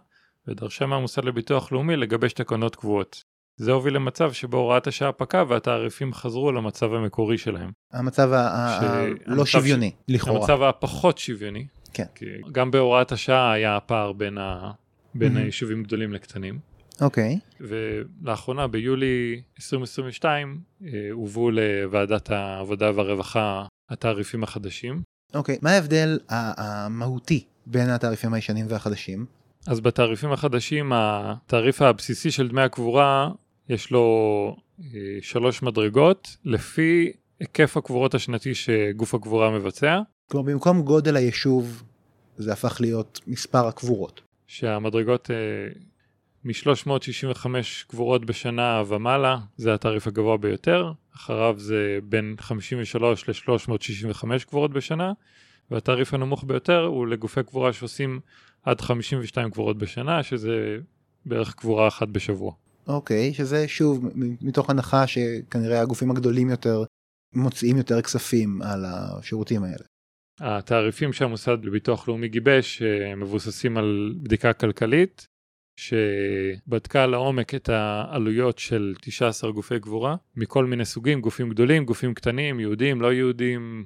ודרשה 0.50 0.86
מהמוסד 0.86 1.26
לביטוח 1.26 1.72
לאומי 1.72 1.96
לגבש 1.96 2.34
תקנות 2.34 2.76
קבועות. 2.76 3.24
זה 3.58 3.72
הוביל 3.72 3.96
למצב 3.96 4.34
שבו 4.34 4.58
הוראת 4.58 4.88
השעה 4.88 5.12
פקעה 5.12 5.44
והתעריפים 5.48 6.14
חזרו 6.14 6.52
למצב 6.52 6.94
המקורי 6.94 7.38
שלהם. 7.38 7.72
המצב 7.94 8.30
ש- 8.30 8.84
הלא 8.84 9.12
המצב 9.28 9.46
שוויוני 9.46 9.92
לכאורה. 10.08 10.40
המצב 10.40 10.62
הפחות 10.62 11.18
שוויוני. 11.18 11.68
כן. 11.94 12.04
כי 12.16 12.26
גם 12.52 12.72
בהוראת 12.72 13.12
השעה 13.12 13.52
היה 13.54 13.76
הפער 13.76 14.12
בין, 14.14 14.38
ה... 14.38 14.72
בין 15.16 15.34
מהמם. 15.34 15.44
היישובים 15.44 15.84
גדולים 15.84 16.14
לקטנים. 16.14 16.60
אוקיי. 17.02 17.40
ולאחרונה 17.62 18.68
ביולי 18.68 19.42
2022 19.60 20.60
אה, 20.84 20.88
הובאו 21.12 21.52
לוועדת 21.52 22.30
העבודה 22.32 22.92
והרווחה 22.96 23.66
התעריפים 23.90 24.44
החדשים. 24.44 25.02
אוקיי. 25.34 25.58
מה 25.62 25.72
ההבדל 25.72 26.20
המהותי 26.30 27.44
בין 27.66 27.90
התעריפים 27.90 28.34
הישנים 28.34 28.66
והחדשים? 28.70 29.26
אז 29.68 29.80
בתעריפים 29.80 30.32
החדשים 30.32 30.92
התעריף 30.96 31.82
הבסיסי 31.82 32.32
של 32.32 32.48
דמי 32.48 32.62
הקבורה 32.62 33.30
יש 33.70 33.92
לו 33.92 34.56
אה, 34.80 34.86
שלוש 35.22 35.64
מדרגות 35.64 36.38
לפי 36.46 37.12
היקף 37.40 37.78
הקבורות 37.78 38.14
השנתי 38.14 38.56
שגוף 38.56 39.14
הקבורה 39.14 39.52
מבצע, 39.52 40.00
כלומר 40.32 40.52
במקום 40.52 40.82
גודל 40.82 41.16
היישוב 41.16 41.84
זה 42.38 42.54
הפך 42.54 42.78
להיות 42.82 43.20
מספר 43.28 43.68
הקבורות. 43.68 44.22
שהמדרגות 44.48 45.32
אה, 45.32 45.36
מ-365 46.44 47.48
קבורות 47.88 48.26
בשנה 48.26 48.84
ומעלה 48.88 49.38
זה 49.58 49.74
התעריף 49.74 50.08
הגבוה 50.08 50.38
ביותר, 50.38 50.92
אחריו 51.16 51.56
זה 51.58 52.00
בין 52.04 52.36
53 52.40 53.30
ל-365 53.30 54.46
קבורות 54.48 54.72
בשנה, 54.72 55.14
והתעריף 55.72 56.14
הנמוך 56.14 56.44
ביותר 56.44 56.84
הוא 56.86 57.08
לגופי 57.08 57.44
קבורה 57.44 57.74
שעושים 57.74 58.20
עד 58.64 58.82
52 58.82 59.52
קבורות 59.52 59.78
בשנה, 59.78 60.24
שזה 60.24 60.78
בערך 61.26 61.54
קבורה 61.54 61.88
אחת 61.88 62.08
בשבוע. 62.08 62.54
אוקיי, 62.88 63.34
שזה 63.34 63.68
שוב 63.68 64.06
מתוך 64.42 64.70
הנחה 64.70 65.08
שכנראה 65.08 65.82
הגופים 65.82 66.12
הגדולים 66.12 66.50
יותר 66.50 66.84
מוציאים 67.34 67.78
יותר 67.78 68.02
כספים 68.02 68.62
על 68.62 68.86
השירותים 68.88 69.64
האלה. 69.64 69.86
התעריפים 70.40 71.14
שהמוסד 71.14 71.66
לביטוח 71.66 72.08
לאומי 72.08 72.28
גיבש 72.28 72.82
אה, 72.82 73.16
מבוססים 73.16 73.78
על 73.78 74.14
בדיקה 74.24 74.54
כלכלית 74.54 75.28
שבדקה 75.80 77.06
לעומק 77.08 77.56
את 77.56 77.70
העלויות 77.70 78.60
של 78.60 78.94
19 79.02 79.52
גופי 79.52 79.80
קבורה 79.80 80.16
מכל 80.36 80.66
מיני 80.66 80.86
סוגים, 80.86 81.22
גופים 81.22 81.50
גדולים, 81.50 81.86
גופים 81.86 82.14
קטנים, 82.14 82.60
יהודים, 82.60 83.02
לא 83.02 83.14
יהודים, 83.14 83.86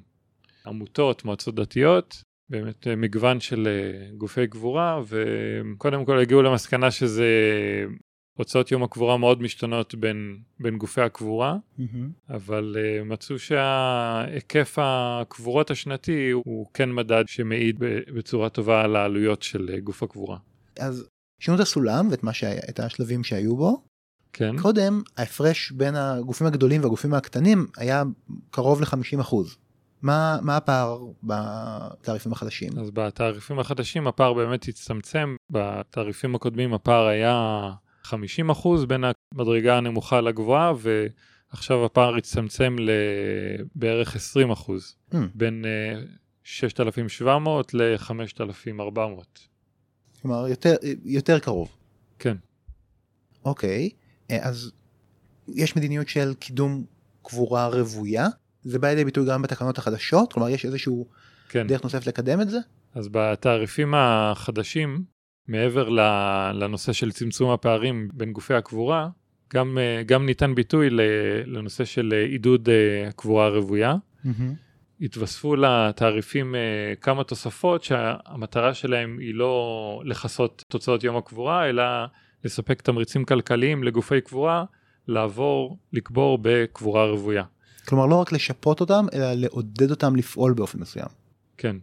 עמותות, 0.65 1.25
מועצות 1.25 1.55
דתיות, 1.55 2.23
באמת 2.49 2.87
אה, 2.87 2.95
מגוון 2.95 3.39
של 3.39 3.67
אה, 3.67 4.15
גופי 4.17 4.47
קבורה 4.47 5.01
וקודם 5.07 6.05
כל 6.05 6.19
הגיעו 6.19 6.41
למסקנה 6.41 6.91
שזה 6.91 7.25
הוצאות 8.37 8.71
יום 8.71 8.83
הקבורה 8.83 9.17
מאוד 9.17 9.41
משתנות 9.41 9.95
בין, 9.95 10.37
בין 10.59 10.77
גופי 10.77 11.01
הקבורה 11.01 11.57
אבל 12.29 12.75
uh, 12.79 13.03
מצאו 13.03 13.39
שהיקף 13.39 14.77
הקבורות 14.81 15.71
השנתי 15.71 16.29
הוא 16.31 16.67
כן 16.73 16.91
מדד 16.91 17.23
שמעיד 17.27 17.79
בצורה 18.15 18.49
טובה 18.49 18.81
על 18.81 18.95
העלויות 18.95 19.41
של 19.41 19.69
uh, 19.69 19.79
גוף 19.79 20.03
הקבורה. 20.03 20.37
אז 20.79 21.07
שינו 21.39 21.55
את 21.55 21.61
הסולם 21.61 22.07
ואת 22.11 22.23
מה 22.23 22.33
שהיה, 22.33 22.61
את 22.69 22.79
השלבים 22.79 23.23
שהיו 23.23 23.55
בו. 23.55 23.83
כן, 24.33 24.57
קודם 24.61 25.01
ההפרש 25.17 25.71
בין 25.71 25.95
הגופים 25.95 26.47
הגדולים 26.47 26.81
והגופים 26.81 27.13
הקטנים 27.13 27.67
היה 27.77 28.03
קרוב 28.51 28.81
ל-50%. 28.81 29.35
מה, 30.03 30.37
מה 30.41 30.57
הפער 30.57 30.99
בתעריפים 31.23 32.31
החדשים? 32.31 32.79
אז 32.79 32.91
בתעריפים 32.91 33.59
החדשים 33.59 34.07
הפער 34.07 34.33
באמת 34.33 34.67
הצטמצם, 34.67 35.35
בתעריפים 35.49 36.35
הקודמים 36.35 36.73
הפער 36.73 37.05
היה 37.07 37.71
50% 38.05 38.15
בין 38.87 39.03
המדרגה 39.33 39.77
הנמוכה 39.77 40.21
לגבוהה 40.21 40.73
עכשיו 41.49 41.85
הפער 41.85 42.15
הצטמצם 42.15 42.75
לבערך 42.79 44.15
20 44.15 44.51
אחוז, 44.51 44.95
Mm. 45.11 45.15
בין 45.35 45.65
אה, 45.65 46.01
6,700 46.43 47.73
ל-5,400. 47.73 48.99
כלומר, 50.21 50.47
יותר, 50.47 50.75
יותר 51.05 51.39
קרוב. 51.39 51.75
כן. 52.19 52.37
אוקיי, 53.45 53.89
אה, 54.31 54.47
אז 54.47 54.71
יש 55.47 55.75
מדיניות 55.75 56.07
של 56.07 56.33
קידום 56.33 56.85
קבורה 57.21 57.67
רוויה? 57.67 58.27
זה 58.63 58.79
בא 58.79 58.87
לידי 58.87 59.05
ביטוי 59.05 59.25
גם 59.27 59.41
בתקנות 59.41 59.77
החדשות? 59.77 60.33
כלומר, 60.33 60.49
יש 60.49 60.65
איזשהו 60.65 61.07
כן. 61.49 61.67
דרך 61.67 61.83
נוספת 61.83 62.07
לקדם 62.07 62.41
את 62.41 62.49
זה? 62.49 62.57
אז 62.95 63.09
בתעריפים 63.11 63.93
החדשים, 63.97 65.03
מעבר 65.47 65.89
לנושא 66.53 66.93
של 66.93 67.11
צמצום 67.11 67.51
הפערים 67.51 68.09
בין 68.13 68.31
גופי 68.31 68.53
הקבורה, 68.53 69.09
גם, 69.53 69.77
אה, 69.77 70.03
גם 70.03 70.25
ניתן 70.25 70.55
ביטוי 70.55 70.89
לנושא 71.45 71.85
של 71.85 72.13
אה, 72.13 72.25
עידוד 72.25 72.69
אה, 72.69 73.07
הקבורה 73.07 73.45
הרוויה. 73.45 73.95
התווספו 75.01 75.55
לתעריפים 75.55 76.55
אה, 76.55 76.93
כמה 77.01 77.23
תוספות 77.23 77.83
שהמטרה 77.83 78.73
שלהם 78.73 79.17
היא 79.19 79.35
לא 79.35 80.01
לכסות 80.05 80.63
תוצאות 80.67 81.03
יום 81.03 81.17
הקבורה, 81.17 81.69
אלא 81.69 81.83
לספק 82.43 82.81
תמריצים 82.81 83.25
כלכליים 83.25 83.83
לגופי 83.83 84.21
קבורה 84.21 84.65
לעבור 85.07 85.77
לקבור 85.93 86.39
בקבורה 86.41 87.05
רוויה. 87.05 87.43
כלומר, 87.87 88.05
לא 88.05 88.15
רק 88.15 88.31
לשפות 88.31 88.81
אותם, 88.81 89.05
אלא 89.13 89.33
לעודד 89.33 89.91
אותם 89.91 90.15
לפעול 90.15 90.53
באופן 90.53 90.79
מסוים. 90.79 91.07
כן. 91.57 91.75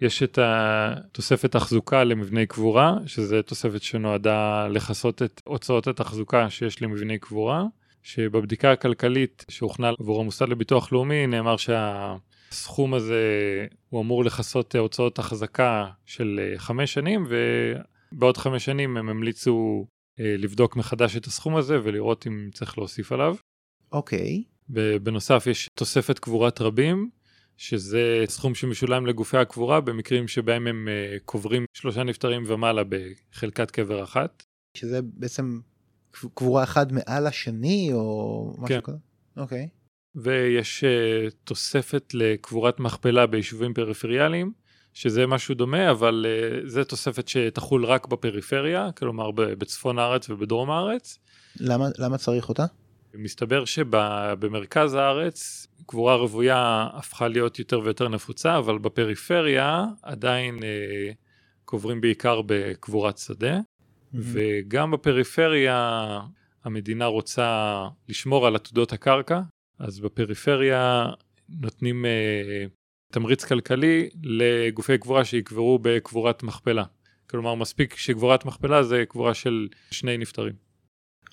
יש 0.00 0.22
את 0.22 0.38
התוספת 0.42 1.52
תחזוקה 1.52 2.04
למבני 2.04 2.46
קבורה, 2.46 2.96
שזה 3.06 3.42
תוספת 3.42 3.82
שנועדה 3.82 4.68
לכסות 4.68 5.22
את 5.22 5.42
הוצאות 5.44 5.86
התחזוקה 5.86 6.50
שיש 6.50 6.82
למבני 6.82 7.18
קבורה, 7.18 7.64
שבבדיקה 8.02 8.72
הכלכלית 8.72 9.44
שהוכנה 9.48 9.90
עבור 10.00 10.20
המוסד 10.20 10.48
לביטוח 10.48 10.92
לאומי 10.92 11.26
נאמר 11.26 11.56
שהסכום 11.56 12.94
הזה 12.94 13.22
הוא 13.88 14.00
אמור 14.00 14.24
לכסות 14.24 14.74
הוצאות 14.74 15.18
החזקה 15.18 15.86
של 16.06 16.40
חמש 16.56 16.92
שנים, 16.92 17.26
ובעוד 18.12 18.36
חמש 18.36 18.64
שנים 18.64 18.96
הם 18.96 19.08
המליצו 19.08 19.86
אה, 20.20 20.34
לבדוק 20.38 20.76
מחדש 20.76 21.16
את 21.16 21.26
הסכום 21.26 21.56
הזה 21.56 21.78
ולראות 21.82 22.26
אם 22.26 22.50
צריך 22.54 22.78
להוסיף 22.78 23.12
עליו. 23.12 23.36
אוקיי, 23.92 24.42
ובנוסף 24.72 25.46
יש 25.46 25.68
תוספת 25.74 26.18
קבורת 26.18 26.60
רבים, 26.60 27.10
שזה 27.56 28.24
סכום 28.28 28.54
שמשולם 28.54 29.06
לגופי 29.06 29.36
הקבורה 29.36 29.80
במקרים 29.80 30.28
שבהם 30.28 30.66
הם 30.66 30.88
אה, 30.88 31.16
קוברים 31.24 31.64
שלושה 31.74 32.02
נפטרים 32.02 32.42
ומעלה 32.46 32.82
בחלקת 32.88 33.70
קבר 33.70 34.02
אחת. 34.04 34.42
שזה 34.76 35.00
בעצם 35.02 35.60
קבורה 36.34 36.62
אחד 36.62 36.92
מעל 36.92 37.26
השני, 37.26 37.90
או 37.92 38.54
משהו 38.58 38.66
כן. 38.66 38.80
כזה? 38.80 38.96
אוקיי. 39.36 39.68
ויש 40.14 40.84
אה, 40.84 41.30
תוספת 41.44 42.14
לקבורת 42.14 42.80
מכפלה 42.80 43.26
ביישובים 43.26 43.74
פריפריאליים, 43.74 44.52
שזה 44.94 45.26
משהו 45.26 45.54
דומה, 45.54 45.90
אבל 45.90 46.26
אה, 46.28 46.68
זה 46.68 46.84
תוספת 46.84 47.28
שתחול 47.28 47.84
רק 47.84 48.06
בפריפריה, 48.06 48.92
כלומר 48.92 49.30
בצפון 49.30 49.98
הארץ 49.98 50.30
ובדרום 50.30 50.70
הארץ. 50.70 51.18
למה, 51.56 51.88
למה 51.98 52.18
צריך 52.18 52.48
אותה? 52.48 52.64
מסתבר 53.14 53.64
שבמרכז 53.64 54.94
הארץ 54.94 55.66
קבורה 55.86 56.14
רוויה 56.14 56.88
הפכה 56.92 57.28
להיות 57.28 57.58
יותר 57.58 57.80
ויותר 57.80 58.08
נפוצה, 58.08 58.58
אבל 58.58 58.78
בפריפריה 58.78 59.84
עדיין 60.02 60.62
אה, 60.62 61.12
קוברים 61.64 62.00
בעיקר 62.00 62.40
בקבורת 62.46 63.18
שדה, 63.18 63.58
וגם 64.14 64.90
בפריפריה 64.90 66.20
המדינה 66.64 67.06
רוצה 67.06 67.78
לשמור 68.08 68.46
על 68.46 68.56
עתודות 68.56 68.92
הקרקע, 68.92 69.40
אז 69.78 70.00
בפריפריה 70.00 71.06
נותנים 71.48 72.06
אה, 72.06 72.64
תמריץ 73.12 73.44
כלכלי 73.44 74.08
לגופי 74.22 74.98
קבורה 74.98 75.24
שיקברו 75.24 75.78
בקבורת 75.82 76.42
מכפלה. 76.42 76.84
כלומר, 77.30 77.54
מספיק 77.54 77.96
שקבורת 77.96 78.44
מכפלה 78.44 78.82
זה 78.82 79.04
קבורה 79.08 79.34
של 79.34 79.68
שני 79.90 80.18
נפטרים. 80.18 80.69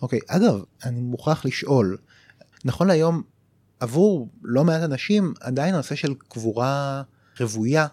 אוקיי, 0.01 0.19
אגב, 0.27 0.63
אני 0.85 1.01
מוכרח 1.01 1.45
לשאול, 1.45 1.97
נכון 2.65 2.87
להיום, 2.87 3.23
עבור 3.79 4.29
לא 4.43 4.63
מעט 4.63 4.81
אנשים, 4.83 5.33
עדיין 5.41 5.73
הנושא 5.73 5.95
של 5.95 6.13
קבורה 6.27 7.03
רוויה 7.39 7.87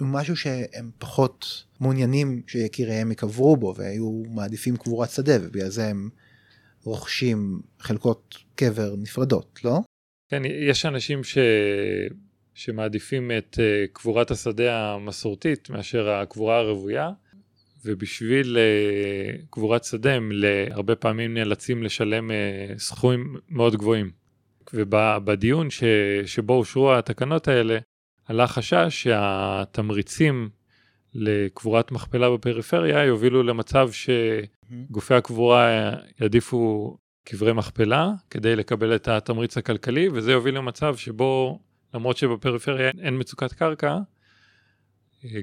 הוא 0.00 0.08
משהו 0.08 0.36
שהם 0.36 0.90
פחות 0.98 1.64
מעוניינים 1.80 2.42
שיקיריהם 2.46 3.10
ייקברו 3.10 3.56
בו, 3.56 3.74
והיו 3.76 4.22
מעדיפים 4.28 4.76
קבורת 4.76 5.10
שדה, 5.10 5.32
ובגלל 5.40 5.68
זה 5.68 5.86
הם 5.86 6.08
רוכשים 6.84 7.60
חלקות 7.80 8.38
קבר 8.54 8.94
נפרדות, 8.98 9.60
לא? 9.64 9.80
כן, 10.28 10.42
יש 10.68 10.86
אנשים 10.86 11.24
ש... 11.24 11.38
שמעדיפים 12.54 13.30
את 13.38 13.58
uh, 13.58 13.92
קבורת 13.92 14.30
השדה 14.30 14.92
המסורתית 14.92 15.70
מאשר 15.70 16.10
הקבורה 16.10 16.58
הרוויה, 16.58 17.10
ובשביל 17.84 18.56
uh, 18.56 19.46
קבורת 19.50 19.84
שדה 19.84 20.14
הם 20.14 20.32
הרבה 20.70 20.96
פעמים 20.96 21.34
נאלצים 21.34 21.82
לשלם 21.82 22.30
uh, 22.30 22.78
סכומים 22.78 23.36
מאוד 23.48 23.76
גבוהים. 23.76 24.10
ובדיון 24.74 25.70
ש... 25.70 25.84
שבו 26.26 26.54
אושרו 26.54 26.94
התקנות 26.94 27.48
האלה, 27.48 27.78
עלה 28.26 28.46
חשש 28.46 28.86
שהתמריצים 28.90 30.48
לקבורת 31.14 31.92
מכפלה 31.92 32.30
בפריפריה 32.30 33.04
יובילו 33.04 33.42
למצב 33.42 33.90
שגופי 33.92 35.14
הקבורה 35.14 35.92
יעדיפו 36.20 36.96
קברי 37.24 37.52
מכפלה 37.52 38.10
כדי 38.30 38.56
לקבל 38.56 38.94
את 38.94 39.08
התמריץ 39.08 39.56
הכלכלי, 39.56 40.08
וזה 40.12 40.32
יוביל 40.32 40.56
למצב 40.56 40.96
שבו 40.96 41.60
למרות 41.94 42.16
שבפריפריה 42.16 42.90
אין 43.00 43.18
מצוקת 43.18 43.52
קרקע, 43.52 43.98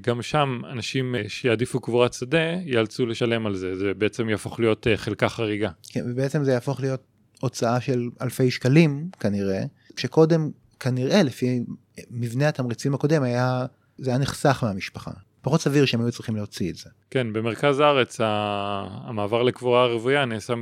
גם 0.01 0.21
שם 0.21 0.61
אנשים 0.71 1.15
שיעדיפו 1.27 1.79
קבורת 1.79 2.13
שדה 2.13 2.37
ייאלצו 2.65 3.05
לשלם 3.05 3.45
על 3.45 3.55
זה, 3.55 3.75
זה 3.75 3.93
בעצם 3.93 4.29
יהפוך 4.29 4.59
להיות 4.59 4.87
חלקה 4.95 5.29
חריגה. 5.29 5.69
כן, 5.89 6.01
ובעצם 6.11 6.43
זה 6.43 6.51
יהפוך 6.51 6.81
להיות 6.81 7.01
הוצאה 7.39 7.81
של 7.81 8.09
אלפי 8.21 8.51
שקלים 8.51 9.09
כנראה, 9.19 9.63
כשקודם 9.95 10.49
כנראה 10.79 11.23
לפי 11.23 11.63
מבנה 12.11 12.47
התמריצים 12.47 12.93
הקודם 12.93 13.23
היה, 13.23 13.65
זה 13.97 14.09
היה 14.09 14.19
נחסך 14.19 14.63
מהמשפחה. 14.63 15.11
פחות 15.41 15.61
סביר 15.61 15.85
שהם 15.85 16.01
היו 16.01 16.11
צריכים 16.11 16.35
להוציא 16.35 16.71
את 16.71 16.75
זה. 16.75 16.89
כן, 17.09 17.33
במרכז 17.33 17.79
הארץ 17.79 18.17
המעבר 18.21 19.43
לקבורה 19.43 19.87
רוויה 19.87 20.25
נעשה 20.25 20.53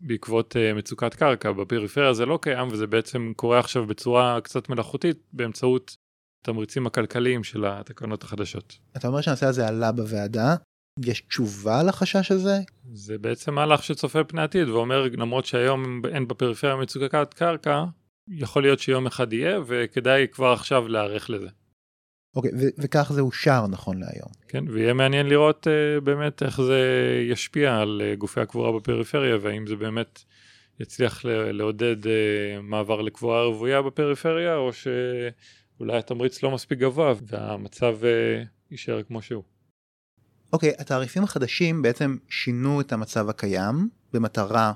בעקבות 0.00 0.56
מצוקת 0.74 1.14
קרקע, 1.14 1.52
בפריפריה 1.52 2.12
זה 2.12 2.26
לא 2.26 2.38
קיים 2.42 2.68
וזה 2.68 2.86
בעצם 2.86 3.32
קורה 3.36 3.58
עכשיו 3.58 3.86
בצורה 3.86 4.40
קצת 4.40 4.68
מלאכותית 4.68 5.16
באמצעות 5.32 5.96
התמריצים 6.42 6.86
הכלכליים 6.86 7.44
של 7.44 7.64
התקנות 7.66 8.22
החדשות. 8.22 8.78
אתה 8.96 9.08
אומר 9.08 9.20
שהנושא 9.20 9.46
הזה 9.46 9.68
עלה 9.68 9.92
בוועדה, 9.92 10.54
יש 11.04 11.20
תשובה 11.20 11.82
לחשש 11.82 12.30
הזה? 12.30 12.58
זה 12.92 13.18
בעצם 13.18 13.54
מהלך 13.54 13.82
שצופה 13.82 14.24
פני 14.24 14.42
עתיד 14.42 14.68
ואומר 14.68 15.02
למרות 15.12 15.46
שהיום 15.46 16.02
אין 16.12 16.28
בפריפריה 16.28 16.76
מצוקת 16.76 17.34
קרקע, 17.34 17.84
יכול 18.30 18.62
להיות 18.62 18.78
שיום 18.78 19.06
אחד 19.06 19.32
יהיה 19.32 19.60
וכדאי 19.66 20.26
כבר 20.32 20.52
עכשיו 20.52 20.88
להיערך 20.88 21.30
לזה. 21.30 21.48
אוקיי, 22.36 22.50
ו- 22.54 22.82
וכך 22.82 23.12
זה 23.14 23.20
אושר 23.20 23.66
נכון 23.66 24.00
להיום. 24.00 24.30
כן, 24.48 24.64
ויהיה 24.68 24.94
מעניין 24.94 25.26
לראות 25.26 25.66
uh, 25.66 26.00
באמת 26.00 26.42
איך 26.42 26.60
זה 26.60 26.80
ישפיע 27.30 27.76
על 27.76 28.02
uh, 28.02 28.18
גופי 28.18 28.40
הקבורה 28.40 28.78
בפריפריה, 28.78 29.36
והאם 29.40 29.66
זה 29.66 29.76
באמת 29.76 30.24
יצליח 30.80 31.24
ל- 31.24 31.50
לעודד 31.50 32.04
uh, 32.04 32.08
מעבר 32.62 33.00
לקבורה 33.00 33.44
רוויה 33.44 33.82
בפריפריה, 33.82 34.56
או 34.56 34.70
שאולי 35.80 35.98
התמריץ 35.98 36.42
לא 36.42 36.50
מספיק 36.50 36.78
גבוה 36.78 37.14
והמצב 37.22 37.98
uh, 38.02 38.46
יישאר 38.70 39.02
כמו 39.02 39.22
שהוא. 39.22 39.42
אוקיי, 40.52 40.72
התעריפים 40.78 41.24
החדשים 41.24 41.82
בעצם 41.82 42.16
שינו 42.28 42.80
את 42.80 42.92
המצב 42.92 43.28
הקיים 43.28 43.88
במטרה 44.12 44.72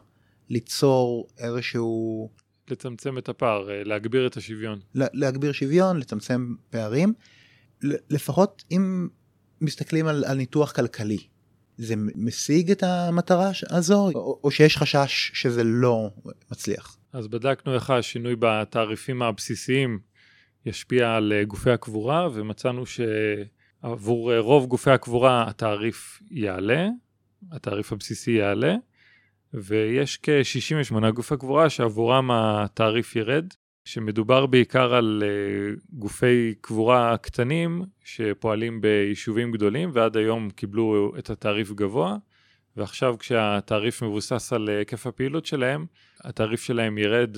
ליצור 0.48 1.28
איזשהו... 1.38 2.30
לצמצם 2.70 3.18
את 3.18 3.28
הפער, 3.28 3.68
uh, 3.68 3.88
להגביר 3.88 4.26
את 4.26 4.36
השוויון. 4.36 4.80
להגביר 4.94 5.52
שוויון, 5.52 5.98
לצמצם 5.98 6.54
פערים. 6.70 7.14
לפחות 8.10 8.64
אם 8.70 9.08
מסתכלים 9.60 10.06
על, 10.06 10.24
על 10.24 10.36
ניתוח 10.36 10.72
כלכלי, 10.72 11.18
זה 11.76 11.94
משיג 12.16 12.70
את 12.70 12.82
המטרה 12.82 13.50
הזו, 13.70 14.10
או, 14.14 14.40
או 14.44 14.50
שיש 14.50 14.76
חשש 14.76 15.30
שזה 15.34 15.64
לא 15.64 16.10
מצליח? 16.50 16.98
אז 17.12 17.28
בדקנו 17.28 17.74
איך 17.74 17.90
השינוי 17.90 18.36
בתעריפים 18.38 19.22
הבסיסיים 19.22 20.13
ישפיע 20.66 21.14
על 21.14 21.32
גופי 21.46 21.70
הקבורה, 21.70 22.28
ומצאנו 22.34 22.82
שעבור 22.86 24.38
רוב 24.38 24.66
גופי 24.66 24.90
הקבורה 24.90 25.48
התעריף 25.48 26.22
יעלה, 26.30 26.88
התעריף 27.52 27.92
הבסיסי 27.92 28.30
יעלה, 28.30 28.74
ויש 29.54 30.18
כ-68 30.22 31.10
גופי 31.10 31.36
קבורה 31.36 31.70
שעבורם 31.70 32.30
התעריף 32.30 33.16
ירד, 33.16 33.46
שמדובר 33.84 34.46
בעיקר 34.46 34.94
על 34.94 35.22
uh, 35.22 35.80
גופי 35.92 36.54
קבורה 36.60 37.16
קטנים 37.16 37.82
שפועלים 38.04 38.80
ביישובים 38.80 39.52
גדולים 39.52 39.90
ועד 39.92 40.16
היום 40.16 40.50
קיבלו 40.50 41.12
את 41.18 41.30
התעריף 41.30 41.72
גבוה 41.72 42.16
ועכשיו 42.76 43.18
כשהתעריף 43.18 44.02
מבוסס 44.02 44.52
על 44.52 44.68
היקף 44.68 45.06
הפעילות 45.06 45.46
שלהם 45.46 45.86
התעריף 46.24 46.62
שלהם 46.62 46.98
ירד 46.98 47.36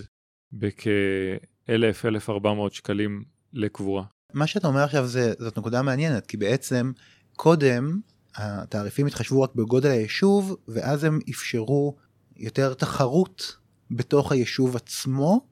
בכ-1,000-1,400 1.70 2.46
שקלים 2.70 3.24
לקבורה. 3.52 4.04
מה 4.34 4.46
שאתה 4.46 4.68
אומר 4.68 4.80
עכשיו 4.80 5.06
זה, 5.06 5.32
זאת 5.38 5.58
נקודה 5.58 5.82
מעניינת, 5.82 6.26
כי 6.26 6.36
בעצם 6.36 6.92
קודם 7.36 8.00
התעריפים 8.36 9.06
התחשבו 9.06 9.42
רק 9.42 9.54
בגודל 9.54 9.90
היישוב, 9.90 10.56
ואז 10.68 11.04
הם 11.04 11.18
אפשרו 11.30 11.96
יותר 12.36 12.74
תחרות 12.74 13.56
בתוך 13.90 14.32
היישוב 14.32 14.76
עצמו, 14.76 15.46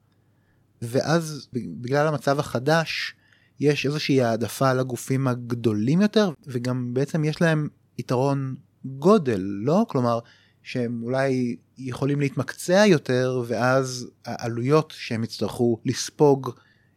ואז 0.81 1.47
בגלל 1.53 2.07
המצב 2.07 2.39
החדש 2.39 3.15
יש 3.59 3.85
איזושהי 3.85 4.21
העדפה 4.21 4.73
לגופים 4.73 5.27
הגדולים 5.27 6.01
יותר, 6.01 6.31
וגם 6.47 6.93
בעצם 6.93 7.23
יש 7.23 7.41
להם 7.41 7.67
יתרון 7.97 8.55
גודל, 8.85 9.41
לא? 9.41 9.85
כלומר, 9.89 10.19
שהם 10.65 11.03
אולי 11.03 11.55
יכולים 11.77 12.19
להתמקצע 12.19 12.83
יותר, 12.87 13.43
ואז 13.47 14.11
העלויות 14.25 14.93
שהם 14.97 15.23
יצטרכו 15.23 15.79
לספוג 15.85 16.49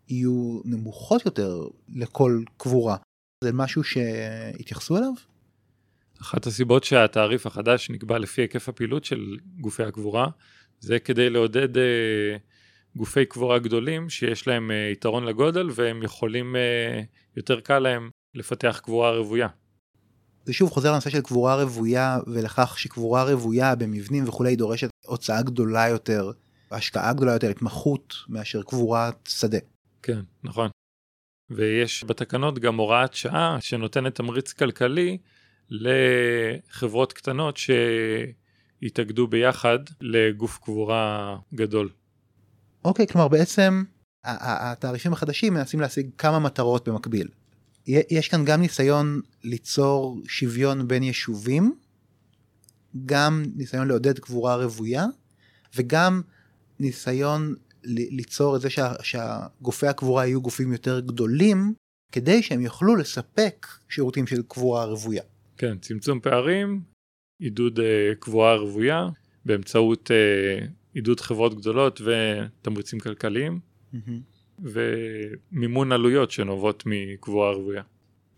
יהיו 0.09 0.61
נמוכות 0.65 1.27
יותר 1.27 1.67
לכל 1.95 2.43
קבורה. 2.57 2.97
זה 3.45 3.53
משהו 3.53 3.85
שהתייחסו 3.85 4.97
אליו? 4.97 5.13
אחת 6.21 6.47
הסיבות 6.47 6.85
שהתעריף 6.85 7.47
החדש 7.47 7.91
נקבע 7.91 8.19
לפי 8.19 8.41
היקף 8.41 8.69
הפעילות 8.69 9.05
של 9.05 9.37
גופי 9.61 9.83
הקבורה, 9.83 10.29
זה 10.81 10.99
כדי 10.99 11.31
לעודד 11.31 11.79
אה, 11.79 12.37
גופי 12.97 13.27
קבורה 13.27 13.59
גדולים 13.59 14.11
שיש 14.11 14.47
להם 14.47 14.71
אה, 14.71 14.91
יתרון 14.93 15.25
לגודל 15.25 15.69
והם 15.75 16.03
יכולים, 16.03 16.57
אה, 16.57 17.01
יותר 17.37 17.61
קל 17.61 17.79
להם 17.79 18.11
לפתח 18.35 18.81
קבורה 18.85 19.17
רוויה. 19.17 19.49
זה 20.49 20.55
שוב 20.55 20.71
חוזר 20.71 20.93
לנושא 20.93 21.11
של 21.11 21.21
קבורה 21.21 21.63
רוויה 21.63 22.19
ולכך 22.27 22.79
שקבורה 22.79 23.25
רוויה 23.25 23.75
במבנים 23.75 24.29
וכולי 24.29 24.57
דורשת 24.57 24.89
הוצאה 25.07 25.43
גדולה 25.43 25.89
יותר, 25.89 26.31
השקעה 26.71 27.13
גדולה 27.13 27.33
יותר, 27.33 27.51
התמחות 27.51 28.15
מאשר 28.29 28.63
קבורת 28.63 29.29
שדה. 29.29 29.59
כן, 30.03 30.21
נכון. 30.45 30.71
ויש 31.51 32.05
בתקנות 32.05 32.59
גם 32.59 32.77
הוראת 32.77 33.15
שעה 33.15 33.57
שנותנת 33.61 34.15
תמריץ 34.15 34.53
כלכלי 34.53 35.19
לחברות 35.71 37.13
קטנות 37.13 37.57
שהתאגדו 37.57 39.27
ביחד 39.27 39.79
לגוף 40.01 40.59
קבורה 40.59 41.37
גדול. 41.55 41.91
אוקיי, 42.85 43.07
כלומר 43.07 43.29
בעצם 43.29 43.83
התעריפים 44.25 45.13
החדשים 45.13 45.55
מנסים 45.55 45.81
להשיג 45.81 46.11
כמה 46.19 46.39
מטרות 46.39 46.89
במקביל. 46.89 47.29
יש 47.89 48.29
כאן 48.29 48.45
גם 48.45 48.61
ניסיון 48.61 49.21
ליצור 49.45 50.21
שוויון 50.29 50.89
בין 50.89 51.03
יישובים, 51.03 51.75
גם 53.07 53.43
ניסיון 53.57 53.89
לעודד 53.89 54.19
קבורה 54.19 54.57
רוויה, 54.57 55.07
וגם 55.77 56.23
ניסיון 56.81 57.55
ליצור 57.85 58.57
את 58.57 58.61
זה 58.61 58.71
שה, 58.71 58.93
שהגופי 59.03 59.87
הקבורה 59.87 60.27
יהיו 60.27 60.43
גופים 60.43 60.73
יותר 60.73 61.01
גדולים, 61.01 61.75
כדי 62.13 62.43
שהם 62.43 62.61
יוכלו 62.61 62.97
לספק 62.97 63.67
שירותים 63.89 64.27
של 64.27 64.43
קבורה 64.49 64.85
רוויה. 64.85 65.23
כן, 65.57 65.79
צמצום 65.79 66.21
פערים, 66.21 66.83
עידוד 67.41 67.79
uh, 67.79 67.83
קבורה 68.21 68.57
רוויה, 68.57 69.09
באמצעות 69.45 70.11
uh, 70.11 70.67
עידוד 70.95 71.21
חברות 71.21 71.61
גדולות 71.61 72.01
ותמריצים 72.01 73.01
כלכליים, 73.01 73.61
mm-hmm. 73.95 74.28
ומימון 74.63 75.93
עלויות 75.93 76.31
שנובעות 76.31 76.83
מקבורה 76.87 77.53
רוויה. 77.53 77.83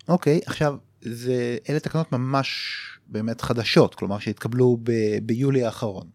אוקיי, 0.08 0.38
okay, 0.38 0.46
עכשיו, 0.46 0.76
זה, 1.00 1.58
אלה 1.70 1.80
תקנות 1.80 2.12
ממש 2.12 2.78
באמת 3.06 3.40
חדשות, 3.40 3.94
כלומר 3.94 4.18
שהתקבלו 4.18 4.76
ב- 4.82 5.18
ביולי 5.22 5.64
האחרון. 5.64 6.06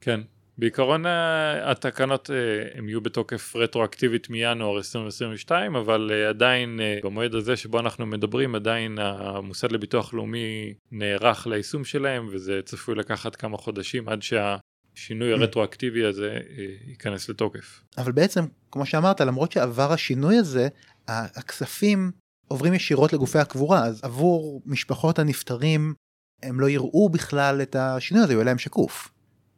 כן, 0.00 0.20
בעיקרון 0.58 1.06
אה, 1.06 1.70
התקנות 1.70 2.30
אה, 2.30 2.78
הם 2.78 2.88
יהיו 2.88 3.00
בתוקף 3.00 3.56
רטרואקטיבית 3.56 4.30
מינואר 4.30 4.76
2022 4.76 5.76
אבל 5.76 6.10
אה, 6.12 6.28
עדיין 6.28 6.80
במועד 7.04 7.34
הזה 7.34 7.56
שבו 7.56 7.80
אנחנו 7.80 8.06
מדברים 8.06 8.54
עדיין 8.54 8.98
המוסד 8.98 9.72
לביטוח 9.72 10.14
לאומי 10.14 10.74
נערך 10.92 11.46
ליישום 11.46 11.84
שלהם 11.84 12.26
וזה 12.30 12.60
צפוי 12.64 12.94
לקחת 12.94 13.36
כמה 13.36 13.56
חודשים 13.56 14.08
עד 14.08 14.22
שהשינוי 14.22 14.73
mm. 14.96 15.24
הרטרואקטיבי 15.32 16.04
הזה 16.04 16.38
ייכנס 16.86 17.28
לתוקף. 17.28 17.82
אבל 17.98 18.12
בעצם 18.12 18.44
כמו 18.70 18.86
שאמרת 18.86 19.20
למרות 19.20 19.52
שעבר 19.52 19.92
השינוי 19.92 20.36
הזה 20.36 20.68
הכספים 21.08 22.10
עוברים 22.48 22.74
ישירות 22.74 23.12
לגופי 23.12 23.38
הקבורה 23.38 23.84
אז 23.84 24.04
עבור 24.04 24.62
משפחות 24.66 25.18
הנפטרים 25.18 25.94
הם 26.42 26.60
לא 26.60 26.68
יראו 26.68 27.08
בכלל 27.08 27.62
את 27.62 27.76
השינוי 27.76 28.24
הזה, 28.24 28.32
הוא 28.32 28.38
יהיה 28.38 28.44
להם 28.44 28.58
שקוף. 28.58 29.10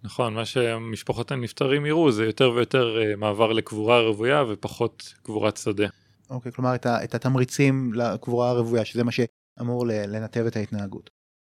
נכון, 0.02 0.34
מה 0.34 0.44
שמשפחות 0.44 1.30
הנפטרים 1.30 1.86
יראו 1.86 2.12
זה 2.12 2.24
יותר 2.24 2.50
ויותר 2.50 2.96
uh, 2.96 3.16
מעבר 3.16 3.52
לקבורה 3.52 4.00
רוויה 4.00 4.44
ופחות 4.48 5.14
קבורת 5.22 5.56
שדה. 5.56 5.86
אוקיי, 6.30 6.52
כלומר 6.52 6.74
את, 6.74 6.86
ה, 6.86 7.04
את 7.04 7.14
התמריצים 7.14 7.92
לקבורה 7.94 8.50
הרוויה, 8.50 8.84
שזה 8.84 9.04
מה 9.04 9.10
שאמור 9.12 9.86
לנתב 9.86 10.44
את 10.46 10.56
ההתנהגות. 10.56 11.10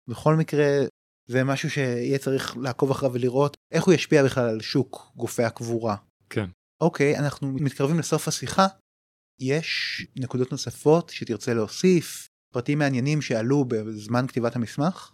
בכל 0.08 0.36
מקרה, 0.36 0.66
זה 1.28 1.44
משהו 1.44 1.70
שיהיה 1.70 2.18
צריך 2.18 2.58
לעקוב 2.58 2.92
אחריו 2.92 3.14
ולראות 3.14 3.58
איך 3.72 3.84
הוא 3.84 3.94
ישפיע 3.94 4.24
בכלל 4.24 4.50
על 4.50 4.62
שוק 4.62 5.12
גופי 5.16 5.44
הקבורה. 5.44 5.96
כן. 6.30 6.50
אוקיי, 6.82 7.18
אנחנו 7.18 7.52
מתקרבים 7.52 8.00
לסוף 8.00 8.28
השיחה. 8.28 8.68
יש 9.40 10.02
נקודות 10.16 10.52
נוספות 10.52 11.10
שתרצה 11.10 11.54
להוסיף, 11.54 12.30
פרטים 12.54 12.80
מעניינים 12.80 13.22
שעלו 13.22 13.66
בזמן 13.66 14.28
כתיבת 14.28 14.56
המסמך? 14.56 15.12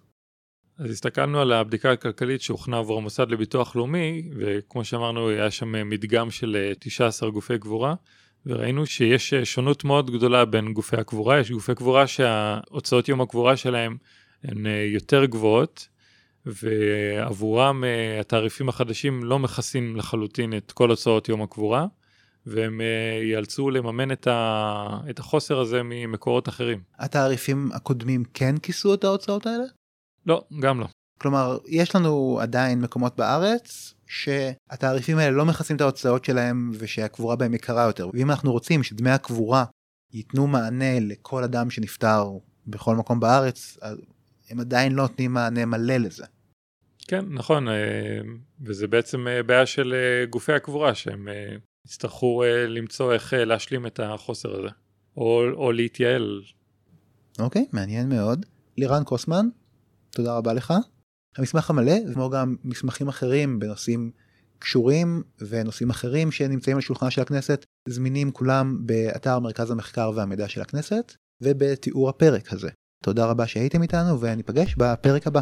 אז 0.78 0.92
הסתכלנו 0.92 1.42
על 1.42 1.52
הבדיקה 1.52 1.92
הכלכלית 1.92 2.42
שהוכנה 2.42 2.78
עבור 2.78 2.98
המוסד 2.98 3.32
לביטוח 3.32 3.76
לאומי, 3.76 4.30
וכמו 4.36 4.86
שאמרנו, 4.86 5.30
היה 5.30 5.52
שם 5.52 5.90
מדגם 5.90 6.32
של 6.32 6.74
19 6.80 7.30
אה, 7.30 7.34
גופי 7.34 7.60
קבורה, 7.60 7.96
וראינו 8.46 8.86
שיש 8.86 9.34
אה, 9.34 9.46
שונות 9.46 9.84
מאוד 9.84 10.12
גדולה 10.12 10.46
בין 10.46 10.74
גופי 10.74 10.98
הקבורה, 10.98 11.40
יש 11.40 11.52
גופי 11.52 11.76
קבורה 11.76 12.08
שההוצאות 12.08 13.10
יום 13.10 13.22
הקבורה 13.22 13.58
שלהם 13.58 13.98
הן 14.44 14.66
אה, 14.66 14.86
יותר 14.94 15.26
גבוהות, 15.26 15.88
ועבורם 16.46 17.84
התעריפים 18.20 18.70
החדשים 18.70 19.24
לא 19.24 19.40
מכסים 19.40 19.96
לחלוטין 19.96 20.58
את 20.58 20.72
כל 20.72 20.90
הוצאות 20.90 21.30
יום 21.30 21.42
הקבורה, 21.42 21.86
והם 22.46 22.82
ייאלצו 23.22 23.70
לממן 23.70 24.12
את, 24.12 24.28
ה... 24.28 25.00
את 25.10 25.20
החוסר 25.20 25.60
הזה 25.60 25.82
ממקורות 25.84 26.50
אחרים. 26.50 26.80
התעריפים 27.00 27.70
הקודמים 27.74 28.24
כן 28.34 28.58
כיסו 28.58 28.94
את 28.94 29.04
ההוצאות 29.04 29.46
האלה? 29.46 29.64
לא, 30.26 30.44
גם 30.60 30.80
לא. 30.80 30.88
כלומר, 31.22 31.58
יש 31.68 31.96
לנו 31.96 32.40
עדיין 32.42 32.82
מקומות 32.82 33.16
בארץ 33.18 33.94
שהתעריפים 34.08 35.18
האלה 35.18 35.32
לא 35.32 35.46
מכסים 35.46 35.76
את 35.76 35.82
ההוצאות 35.82 36.26
שלהם 36.26 36.72
ושהקבורה 36.74 37.36
בהם 37.36 37.54
יקרה 37.54 37.84
יותר. 37.84 38.10
ואם 38.14 38.32
אנחנו 38.32 38.52
רוצים 38.52 38.84
שדמי 38.84 39.10
הקבורה 39.10 39.66
ייתנו 40.14 40.48
מענה 40.48 41.00
לכל 41.00 41.44
אדם 41.44 41.70
שנפטר 41.70 42.30
בכל 42.68 42.96
מקום 42.96 43.20
בארץ, 43.20 43.78
הם 44.50 44.60
עדיין 44.60 44.94
לא 44.94 45.02
נותנים 45.02 45.34
מענה 45.34 45.66
מלא 45.66 45.98
לזה. 45.98 46.26
כן, 47.08 47.26
נכון, 47.30 47.68
אה, 47.68 47.74
וזה 48.62 48.88
בעצם 48.88 49.28
אה, 49.28 49.44
בעיה 49.44 49.66
של 49.66 49.94
אה, 49.94 50.26
גופי 50.26 50.54
הקבורה 50.54 50.96
שהם 50.96 51.28
יצטרכו 51.86 52.44
למצוא 52.68 53.14
איך 53.14 53.34
להשלים 53.38 53.88
את 53.88 54.00
החוסר 54.00 54.60
הזה, 54.60 54.70
או, 55.18 55.42
או 55.54 55.72
להתייעל. 55.72 56.42
אוקיי, 57.40 57.66
מעניין 57.72 58.10
מאוד. 58.10 58.46
לירן 58.78 59.04
קוסמן, 59.04 59.46
תודה 60.10 60.38
רבה 60.38 60.54
לך. 60.54 60.74
המסמך 61.38 61.70
המלא, 61.70 61.94
כמו 62.14 62.30
גם 62.30 62.56
מסמכים 62.64 63.08
אחרים 63.08 63.60
בנושאים 63.60 64.12
קשורים 64.60 65.24
ונושאים 65.50 65.90
אחרים 65.90 66.32
שנמצאים 66.32 66.76
על 66.76 66.82
שולחנה 66.82 67.12
של 67.12 67.22
הכנסת, 67.22 67.66
זמינים 67.90 68.32
כולם 68.32 68.78
באתר 68.86 69.40
מרכז 69.40 69.72
המחקר 69.72 70.12
והמידע 70.16 70.48
של 70.48 70.62
הכנסת 70.62 71.14
ובתיאור 71.42 72.10
הפרק 72.10 72.54
הזה. 72.54 72.70
תודה 73.04 73.26
רבה 73.26 73.48
שהייתם 73.48 73.82
איתנו 73.82 74.20
וניפגש 74.22 74.76
בפרק 74.78 75.28
הבא. 75.28 75.42